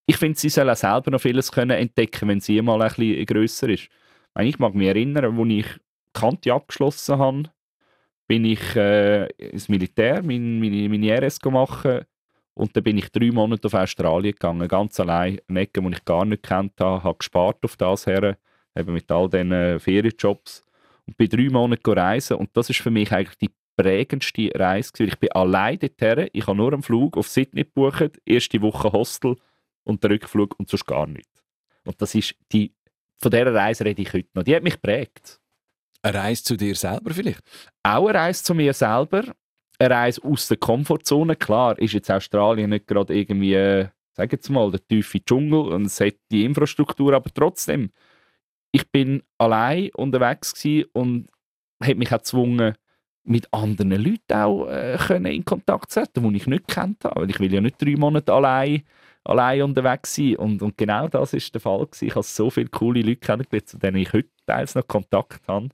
Ich 0.06 0.18
finde, 0.18 0.38
sie 0.38 0.50
soll 0.50 0.70
auch 0.70 0.76
selber 0.76 1.12
noch 1.12 1.22
vieles 1.22 1.52
können 1.52 1.78
entdecken, 1.78 2.28
wenn 2.28 2.42
sie 2.42 2.62
mal 2.62 2.82
ein 2.82 2.90
bisschen 2.90 3.26
grösser 3.26 3.70
ist. 3.70 3.88
Ich 4.40 4.60
mag 4.60 4.76
mich 4.76 4.88
erinnern, 4.88 5.40
als 5.40 5.50
ich 5.50 5.68
Kante 6.12 6.54
abgeschlossen 6.54 7.18
habe, 7.18 7.44
bin 8.28 8.44
ich 8.44 8.76
äh, 8.76 9.28
ins 9.38 9.70
Militär, 9.70 10.22
meine, 10.22 10.40
meine, 10.40 10.90
meine 10.90 11.22
RS 11.22 11.40
gemacht 11.40 12.06
und 12.54 12.76
dann 12.76 12.84
bin 12.84 12.98
ich 12.98 13.10
drei 13.10 13.32
Monate 13.32 13.68
auf 13.68 13.74
Australien 13.74 14.34
gegangen, 14.34 14.68
ganz 14.68 15.00
allein, 15.00 15.40
eine 15.48 15.62
Ecke, 15.62 15.82
die 15.82 15.94
ich 15.94 16.06
gar 16.06 16.26
nicht 16.26 16.44
kennt 16.44 16.80
habe, 16.80 17.04
habe 17.04 17.18
gespart 17.18 17.64
auf 17.64 17.78
das 17.78 18.06
her, 18.06 18.38
eben 18.78 18.94
mit 18.94 19.12
all 19.12 19.30
diesen 19.30 19.52
äh, 19.52 19.80
Ferienjobs 19.80 20.64
und 21.08 21.18
bin 21.18 21.30
drei 21.30 21.50
Monate 21.50 21.96
reisen 21.96 22.38
und 22.38 22.50
das 22.54 22.70
ist 22.70 22.80
für 22.80 22.92
mich 22.92 23.12
eigentlich 23.12 23.38
die 23.38 23.52
prägendste 23.76 24.52
Reise 24.54 24.92
Ich 25.04 25.18
bin 25.18 25.32
allein 25.32 25.80
dorthin, 25.80 26.30
ich 26.32 26.46
habe 26.46 26.58
nur 26.58 26.74
einen 26.74 26.84
Flug 26.84 27.18
auf 27.18 27.28
Sydney 27.28 27.64
gebucht, 27.64 28.20
erste 28.26 28.62
Woche 28.62 28.92
Hostel 28.92 29.36
und 29.84 30.04
den 30.04 30.12
Rückflug 30.12 30.60
und 30.60 30.70
sonst 30.70 30.86
gar 30.86 31.08
nichts. 31.08 31.44
Und 31.86 32.02
das 32.02 32.14
ist 32.16 32.36
die 32.52 32.74
von 33.24 33.32
dieser 33.32 33.54
Reise 33.54 33.86
rede 33.86 34.02
ich 34.02 34.14
heute 34.14 34.28
noch. 34.34 34.44
Die 34.44 34.54
hat 34.54 34.64
mich 34.64 34.74
geprägt. 34.74 35.40
Eine 36.02 36.20
Reise 36.20 36.44
zu 36.44 36.58
dir 36.58 36.76
selber 36.76 37.14
vielleicht? 37.14 37.40
Auch 37.82 38.08
eine 38.08 38.20
Reise 38.20 38.44
zu 38.44 38.54
mir 38.54 38.74
selber. 38.74 39.34
Eine 39.84 39.96
Reise 39.96 40.24
aus 40.24 40.48
der 40.48 40.58
Komfortzone. 40.58 41.36
Klar 41.36 41.78
ist 41.78 41.94
jetzt 41.94 42.10
Australien 42.10 42.70
nicht 42.70 42.88
gerade 42.88 43.14
irgendwie, 43.14 43.54
äh, 43.54 43.90
sag 44.14 44.32
jetzt 44.32 44.50
mal, 44.50 44.72
der 44.72 44.86
tiefe 44.88 45.20
Dschungel 45.24 45.74
und 45.74 45.88
es 45.88 46.00
hat 46.00 46.16
die 46.32 46.46
Infrastruktur, 46.46 47.14
aber 47.14 47.30
trotzdem, 47.34 47.92
ich 48.72 48.90
bin 48.92 49.24
allein 49.38 49.90
unterwegs 49.96 50.54
und 50.94 51.28
habe 51.82 51.96
mich 51.96 52.14
auch 52.14 52.20
gezwungen, 52.20 52.76
mit 53.26 53.54
anderen 53.54 53.92
Leuten 53.92 54.34
auch 54.34 54.68
äh, 54.68 55.36
in 55.36 55.44
Kontakt 55.44 55.92
zu 55.92 56.02
treten, 56.02 56.30
die 56.30 56.38
ich 56.38 56.48
nicht 56.48 56.68
kennt 56.68 57.04
habe. 57.04 57.22
Weil 57.22 57.30
ich 57.30 57.40
will 57.42 57.54
ja 57.54 57.60
nicht 57.60 57.82
drei 57.82 57.98
Monate 57.98 58.32
allein, 58.32 58.84
allein 59.26 59.64
unterwegs 59.64 60.16
sein. 60.16 60.38
Und, 60.38 60.62
und 60.62 60.78
genau 60.78 61.10
das 61.10 61.34
ist 61.34 61.54
der 61.54 61.62
Fall. 61.62 61.86
Gewesen. 61.86 62.08
Ich 62.08 62.16
habe 62.16 62.24
so 62.24 62.50
viele 62.50 62.70
coole 62.70 63.02
Leute 63.02 63.18
kennengelernt, 63.18 63.68
zu 63.68 63.78
denen 63.78 63.98
ich 63.98 64.14
heute 64.14 64.30
teils 64.46 64.76
noch 64.76 64.88
Kontakt 64.88 65.48
habe. 65.48 65.70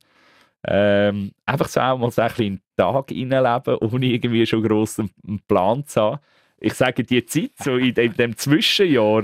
Ähm, 0.67 1.31
einfach 1.45 1.67
so 1.69 1.79
auch 1.79 1.97
mal 1.97 2.11
so 2.11 2.21
ein 2.21 2.27
bisschen 2.29 2.45
in 2.45 2.55
den 2.55 2.61
Tag 2.75 3.09
hineinleben, 3.09 3.75
ohne 3.77 4.05
irgendwie 4.07 4.45
schon 4.45 4.63
gross 4.63 4.99
einen 4.99 5.39
Plan 5.47 5.85
zu 5.85 6.01
haben. 6.01 6.19
Ich 6.59 6.73
sage, 6.73 7.03
die 7.03 7.25
Zeit, 7.25 7.51
so 7.59 7.77
in 7.77 7.93
dem, 7.93 8.15
dem 8.15 8.35
Zwischenjahr, 8.35 9.23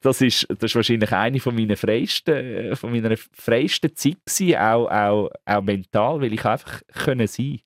das 0.00 0.22
ist, 0.22 0.46
das 0.48 0.70
ist 0.70 0.74
wahrscheinlich 0.74 1.12
eine 1.12 1.40
von 1.40 1.54
meiner 1.54 1.76
freisten, 1.76 2.34
äh, 2.34 2.76
von 2.76 2.90
meiner 2.92 3.14
freisten 3.32 3.94
Zeit 3.94 4.16
gewesen, 4.24 4.56
auch, 4.56 4.90
auch, 4.90 5.30
auch 5.44 5.62
mental, 5.62 6.22
weil 6.22 6.32
ich 6.32 6.44
einfach 6.44 6.80
können 6.94 7.26
sein 7.26 7.60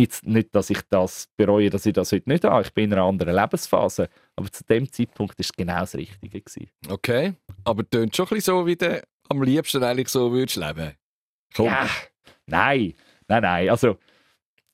Jetzt 0.00 0.24
nicht, 0.24 0.54
dass 0.54 0.70
ich 0.70 0.78
das 0.88 1.28
bereue, 1.36 1.70
dass 1.70 1.84
ich 1.84 1.92
das 1.92 2.12
heute 2.12 2.30
nicht 2.30 2.44
habe. 2.44 2.62
Ich 2.62 2.72
bin 2.72 2.84
in 2.84 2.92
einer 2.92 3.02
anderen 3.02 3.34
Lebensphase. 3.34 4.08
Aber 4.36 4.50
zu 4.50 4.62
dem 4.62 4.90
Zeitpunkt 4.92 5.36
war 5.36 5.40
es 5.40 5.52
genau 5.52 5.80
das 5.80 5.96
Richtige. 5.96 6.40
Gewesen. 6.40 6.70
Okay, 6.88 7.34
aber 7.64 7.88
tönt 7.88 8.14
schon 8.14 8.26
ein 8.26 8.36
bisschen 8.36 8.54
so, 8.54 8.66
wie 8.66 8.76
du 8.76 9.02
am 9.28 9.42
liebsten 9.42 9.82
eigentlich 9.82 10.08
so 10.08 10.30
würdest 10.30 10.56
leben. 10.56 10.92
Komm. 11.52 11.66
Ja, 11.66 11.88
nein, 12.48 12.94
nein, 13.28 13.42
nein. 13.42 13.70
Also, 13.70 13.98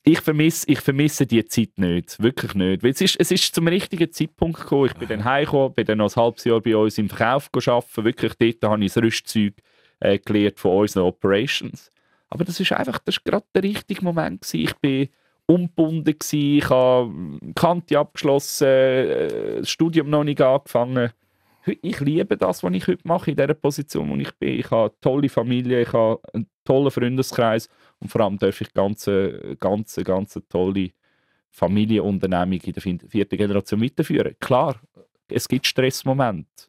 ich 0.03 0.21
vermisse, 0.21 0.69
ich 0.69 0.81
vermisse 0.81 1.25
die 1.25 1.43
Zeit 1.45 1.77
nicht, 1.77 2.21
wirklich 2.21 2.53
nicht. 2.53 2.83
Es, 2.83 3.01
ist, 3.01 3.19
es 3.19 3.31
ist 3.31 3.55
zum 3.55 3.67
richtigen 3.67 4.11
Zeitpunkt 4.11 4.61
gekommen. 4.61 4.85
Ich 4.85 4.93
bin 4.93 5.07
dann 5.07 5.25
heimgekommen, 5.25 5.73
bin 5.73 5.85
dann 5.85 5.97
noch 5.97 6.15
ein 6.15 6.21
halbes 6.21 6.43
Jahr 6.43 6.61
bei 6.61 6.77
uns 6.77 6.97
im 6.99 7.09
Verkauf 7.09 7.49
arbeiten. 7.53 8.05
Wirklich, 8.05 8.33
dort 8.35 8.71
habe 8.71 8.85
ich 8.85 8.93
das 8.93 9.03
Rüstzeug 9.03 9.53
äh, 9.99 10.19
gelernt 10.19 10.59
von 10.59 10.77
unseren 10.77 11.03
Operations. 11.03 11.89
Aber 12.29 12.43
das 12.43 12.59
ist 12.59 12.71
einfach, 12.71 12.99
das 12.99 13.17
ist 13.17 13.25
gerade 13.25 13.45
der 13.55 13.63
richtige 13.63 14.03
Moment 14.03 14.41
gewesen. 14.41 14.63
Ich 14.63 14.75
bin 14.75 15.09
ungebunden 15.47 16.17
gewesen, 16.17 16.57
ich 16.57 16.69
habe 16.69 17.11
Kante 17.55 17.97
abgeschlossen, 17.97 18.67
äh, 18.67 19.57
das 19.59 19.69
Studium 19.69 20.09
noch 20.09 20.23
nicht 20.23 20.41
angefangen. 20.41 21.11
Ich 21.65 21.99
liebe 21.99 22.37
das, 22.37 22.63
was 22.63 22.73
ich 22.73 22.87
heute 22.87 23.07
mache, 23.07 23.31
in 23.31 23.37
dieser 23.37 23.55
Position, 23.55 24.09
wo 24.09 24.15
ich 24.15 24.31
bin. 24.35 24.59
Ich 24.59 24.69
habe 24.69 24.91
eine 24.91 24.99
tolle 25.01 25.29
Familie, 25.29 25.81
ich 25.81 25.93
habe 25.93 26.19
einen 26.33 26.47
tollen 26.63 26.91
Freundeskreis 26.91 27.69
und 27.99 28.09
vor 28.09 28.21
allem 28.21 28.37
darf 28.37 28.61
ich 28.61 28.71
ganz, 28.73 29.09
ganz, 29.59 29.99
ganz 30.03 30.39
tolle 30.47 30.91
Familienunternehmung 31.49 32.59
in 32.59 32.73
der 32.73 33.09
vierten 33.09 33.37
Generation 33.37 33.81
weiterführen. 33.81 34.35
Klar, 34.39 34.79
es 35.27 35.47
gibt 35.47 35.65
Stressmomente. 35.65 36.67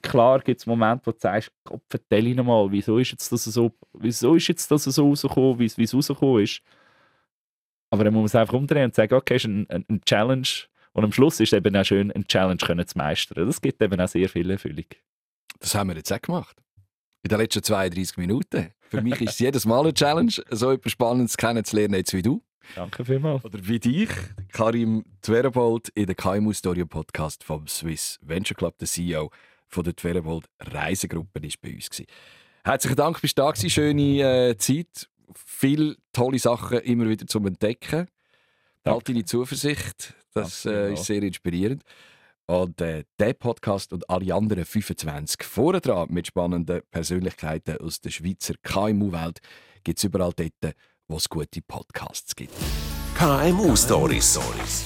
Klar 0.00 0.40
gibt 0.40 0.60
es 0.60 0.66
Momente, 0.66 1.06
wo 1.06 1.12
du 1.12 1.18
sagst, 1.18 1.52
Gott, 1.64 1.82
vertell 1.88 2.28
ich 2.28 2.36
nochmal, 2.36 2.70
wieso 2.70 2.98
ist 2.98 3.10
jetzt 3.10 3.32
das 3.32 3.44
so, 3.44 3.72
wieso 3.92 4.36
ist 4.36 4.48
jetzt 4.48 4.70
das 4.70 4.84
so 4.84 5.08
rausgekommen, 5.08 5.58
wie 5.58 5.82
es 5.82 5.94
rausgekommen 5.94 6.42
ist. 6.42 6.62
Aber 7.90 8.04
dann 8.04 8.14
muss 8.14 8.20
man 8.20 8.26
es 8.26 8.34
einfach 8.34 8.54
umdrehen 8.54 8.84
und 8.84 8.94
sagen, 8.94 9.14
okay, 9.14 9.34
es 9.34 9.44
ist 9.44 9.48
ein, 9.48 9.68
ein, 9.68 9.84
ein 9.88 10.00
Challenge. 10.02 10.48
Und 10.92 11.04
am 11.04 11.12
Schluss 11.12 11.40
ist 11.40 11.52
es 11.52 11.56
eben 11.56 11.74
auch 11.76 11.84
schön, 11.84 12.12
eine 12.12 12.24
Challenge 12.24 12.58
können 12.58 12.86
zu 12.86 12.98
meistern. 12.98 13.46
Das 13.46 13.60
gibt 13.60 13.80
eben 13.82 14.00
auch 14.00 14.08
sehr 14.08 14.28
viel 14.28 14.50
Erfüllung. 14.50 14.84
Das 15.58 15.74
haben 15.74 15.88
wir 15.88 15.96
jetzt 15.96 16.12
auch 16.12 16.20
gemacht. 16.20 16.56
In 17.22 17.28
den 17.28 17.38
letzten 17.38 17.62
32 17.62 18.16
Minuten. 18.18 18.72
Für 18.90 19.00
mich 19.00 19.20
ist 19.20 19.32
es 19.32 19.38
jedes 19.38 19.64
Mal 19.64 19.80
eine 19.80 19.94
Challenge, 19.94 20.32
so 20.50 20.70
etwas 20.72 20.92
Spannendes 20.92 21.36
kennenzulernen, 21.36 21.94
jetzt 21.94 22.12
wie 22.12 22.22
du. 22.22 22.42
Danke 22.74 23.04
vielmals. 23.04 23.44
Oder 23.44 23.58
wie 23.66 23.78
dich, 23.78 24.10
Karim 24.52 25.04
Twerebold, 25.22 25.88
in 25.90 26.06
der 26.06 26.14
KMU 26.14 26.52
Story 26.52 26.84
Podcast 26.84 27.44
vom 27.44 27.66
Swiss 27.66 28.18
Venture 28.22 28.56
Club, 28.56 28.78
der 28.78 28.88
CEO 28.88 29.30
von 29.68 29.84
der 29.84 29.96
Twerebold 29.96 30.46
Reisegruppe, 30.60 31.40
ist 31.46 31.60
bei 31.60 31.74
uns. 31.74 31.90
Gewesen. 31.90 32.06
Herzlichen 32.64 32.96
Dank, 32.96 33.20
bist 33.20 33.38
du 33.38 33.42
da 33.42 33.50
gewesen. 33.50 33.70
Schöne 33.70 34.48
äh, 34.50 34.56
Zeit. 34.56 35.08
Viele 35.34 35.96
tolle 36.12 36.38
Sachen 36.38 36.78
immer 36.80 37.08
wieder 37.08 37.26
zum 37.26 37.46
Entdecken. 37.46 38.08
Halt 38.84 39.08
deine 39.08 39.24
Zuversicht. 39.24 40.14
Das 40.34 40.64
äh, 40.64 40.94
ist 40.94 41.04
sehr 41.04 41.22
inspirierend. 41.22 41.82
Und 42.46 42.80
äh, 42.80 43.04
der 43.18 43.34
Podcast 43.34 43.92
und 43.92 44.08
alle 44.10 44.34
anderen 44.34 44.64
25 44.64 45.42
vorne 45.44 45.80
dran 45.80 46.08
mit 46.10 46.26
spannenden 46.26 46.82
Persönlichkeiten 46.90 47.78
aus 47.78 48.00
der 48.00 48.10
Schweizer 48.10 48.54
KMU-Welt 48.62 49.40
gibt 49.84 49.98
es 49.98 50.04
überall 50.04 50.32
dort, 50.34 50.74
wo 51.08 51.16
es 51.16 51.28
gute 51.28 51.62
Podcasts 51.62 52.34
gibt. 52.34 52.52
KMU 53.22 53.76
Stories. 53.76 54.36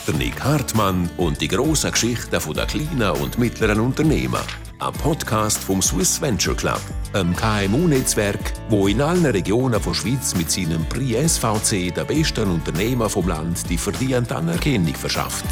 Der 0.07 0.15
Nick 0.15 0.45
Hartmann 0.45 1.09
und 1.17 1.41
die 1.41 1.49
grossen 1.49 1.91
Geschichten 1.91 2.39
der 2.55 2.67
kleinen 2.67 3.11
und 3.23 3.39
mittleren 3.39 3.81
Unternehmen. 3.81 4.43
Ein 4.79 4.93
Podcast 4.93 5.57
vom 5.65 5.81
Swiss 5.81 6.21
Venture 6.21 6.55
Club, 6.55 6.83
einem 7.15 7.35
KMU-Netzwerk, 7.35 8.53
wo 8.69 8.89
in 8.89 9.01
allen 9.01 9.25
Regionen 9.25 9.81
der 9.83 9.95
Schweiz 9.95 10.35
mit 10.35 10.51
seinem 10.51 10.85
Prix 10.85 11.37
SVC 11.37 11.95
der 11.95 12.05
besten 12.05 12.51
Unternehmer 12.51 13.09
vom 13.09 13.27
Land 13.27 13.71
die 13.71 13.79
verdiente 13.79 14.37
Anerkennung 14.37 14.95
verschafft. 14.95 15.47